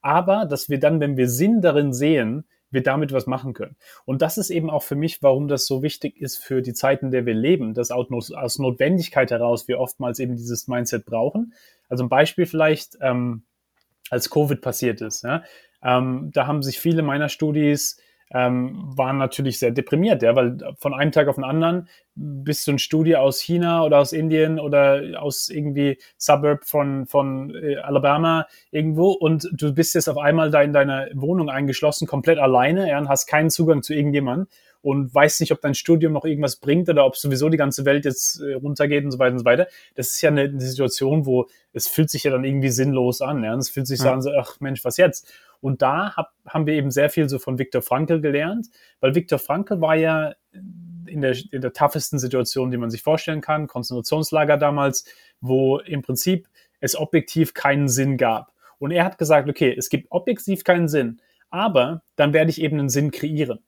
[0.00, 3.76] Aber dass wir dann, wenn wir Sinn darin sehen, wir damit was machen können.
[4.04, 7.06] Und das ist eben auch für mich, warum das so wichtig ist für die Zeiten,
[7.06, 11.52] in der wir leben, dass aus Notwendigkeit heraus wir oftmals eben dieses Mindset brauchen.
[11.88, 13.42] Also ein Beispiel vielleicht, ähm,
[14.12, 15.24] als Covid passiert ist.
[15.24, 15.42] Ja?
[15.82, 17.98] Ähm, da haben sich viele meiner Studis
[18.34, 22.72] ähm, waren natürlich sehr deprimiert, ja, weil von einem Tag auf den anderen bist du
[22.72, 28.46] ein Studie aus China oder aus Indien oder aus irgendwie Suburb von, von äh, Alabama
[28.70, 32.98] irgendwo und du bist jetzt auf einmal da in deiner Wohnung eingeschlossen, komplett alleine ja,
[32.98, 34.46] und hast keinen Zugang zu irgendjemandem
[34.82, 38.04] und weißt nicht, ob dein Studium noch irgendwas bringt oder ob sowieso die ganze Welt
[38.04, 39.68] jetzt äh, runtergeht und so weiter und so weiter.
[39.94, 43.44] Das ist ja eine, eine Situation, wo es fühlt sich ja dann irgendwie sinnlos an.
[43.44, 43.54] Ja?
[43.54, 45.32] Und es fühlt sich so an, so, ach Mensch, was jetzt?
[45.60, 48.68] Und da hab, haben wir eben sehr viel so von Viktor Frankl gelernt,
[49.00, 50.34] weil Viktor Frankl war ja
[51.06, 55.04] in der, in der toughesten Situation, die man sich vorstellen kann, Konzentrationslager damals,
[55.40, 56.48] wo im Prinzip
[56.80, 58.52] es objektiv keinen Sinn gab.
[58.78, 61.20] Und er hat gesagt, okay, es gibt objektiv keinen Sinn,
[61.50, 63.60] aber dann werde ich eben einen Sinn kreieren.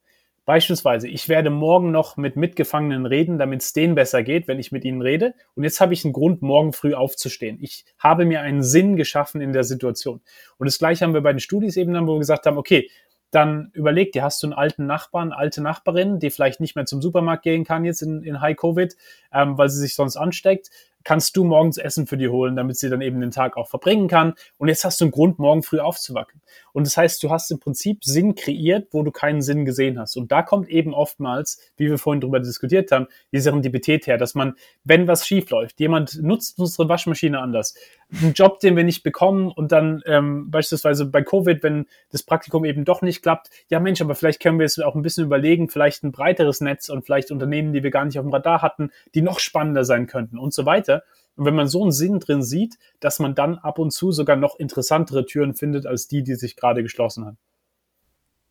[0.45, 4.73] Beispielsweise, ich werde morgen noch mit Mitgefangenen reden, damit es denen besser geht, wenn ich
[4.73, 5.35] mit ihnen rede.
[5.55, 7.59] Und jetzt habe ich einen Grund, morgen früh aufzustehen.
[7.63, 10.21] Ich habe mir einen Sinn geschaffen in der Situation.
[10.59, 12.91] Und das gleiche haben wir bei den Studis eben dann, wo wir gesagt haben, okay,
[13.31, 17.03] dann überleg dir, hast du einen alten Nachbarn, alte Nachbarin, die vielleicht nicht mehr zum
[17.03, 18.95] Supermarkt gehen kann jetzt in, in High Covid,
[19.33, 20.71] ähm, weil sie sich sonst ansteckt
[21.05, 24.09] kannst du morgens Essen für die holen, damit sie dann eben den Tag auch verbringen
[24.09, 24.35] kann.
[24.59, 26.41] Und jetzt hast du einen Grund, morgen früh aufzuwacken.
[26.73, 30.17] Und das heißt, du hast im Prinzip Sinn kreiert, wo du keinen Sinn gesehen hast.
[30.17, 34.35] Und da kommt eben oftmals, wie wir vorhin drüber diskutiert haben, die Serendipität her, dass
[34.35, 37.75] man, wenn was schief läuft, jemand nutzt unsere Waschmaschine anders,
[38.23, 42.65] einen Job, den wir nicht bekommen und dann ähm, beispielsweise bei Covid, wenn das Praktikum
[42.65, 45.69] eben doch nicht klappt, ja Mensch, aber vielleicht können wir es auch ein bisschen überlegen,
[45.69, 48.91] vielleicht ein breiteres Netz und vielleicht Unternehmen, die wir gar nicht auf dem Radar hatten,
[49.15, 50.94] die noch spannender sein könnten und so weiter.
[51.37, 54.37] Und wenn man so einen Sinn drin sieht, dass man dann ab und zu sogar
[54.37, 57.39] noch interessantere Türen findet als die, die sich gerade geschlossen haben.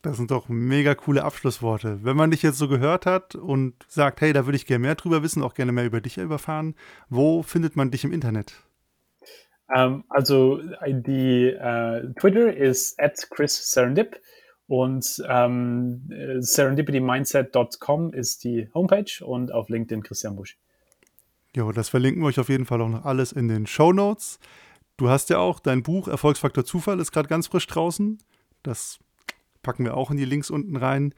[0.01, 1.99] Das sind doch mega coole Abschlussworte.
[2.03, 4.95] Wenn man dich jetzt so gehört hat und sagt, hey, da würde ich gerne mehr
[4.95, 6.75] drüber wissen, auch gerne mehr über dich überfahren,
[7.07, 8.53] wo findet man dich im Internet?
[9.73, 14.19] Ähm, also die äh, Twitter ist at Chris Serendip
[14.67, 20.57] und ähm, serendipitymindset.com ist die Homepage und auf LinkedIn Christian Busch.
[21.55, 24.39] Jo, das verlinken wir euch auf jeden Fall auch noch alles in den Show Notes.
[24.97, 28.17] Du hast ja auch dein Buch Erfolgsfaktor Zufall ist gerade ganz frisch draußen.
[28.63, 28.99] Das
[29.61, 31.13] packen wir auch in die Links unten rein.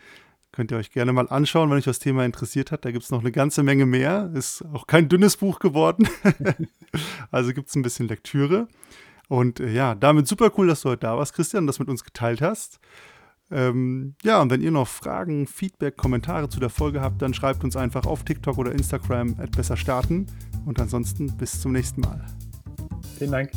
[0.51, 2.86] Könnt ihr euch gerne mal anschauen, wenn euch das Thema interessiert hat.
[2.86, 4.31] Da gibt es noch eine ganze Menge mehr.
[4.33, 6.07] Ist auch kein dünnes Buch geworden.
[7.31, 8.67] also gibt es ein bisschen Lektüre.
[9.27, 11.89] Und äh, ja, damit super cool, dass du heute da warst, Christian, und das mit
[11.89, 12.79] uns geteilt hast.
[13.52, 17.64] Ähm, ja, und wenn ihr noch Fragen, Feedback, Kommentare zu der Folge habt, dann schreibt
[17.64, 20.26] uns einfach auf TikTok oder Instagram at besser starten.
[20.66, 22.26] Und ansonsten bis zum nächsten Mal.
[23.18, 23.52] Vielen Dank.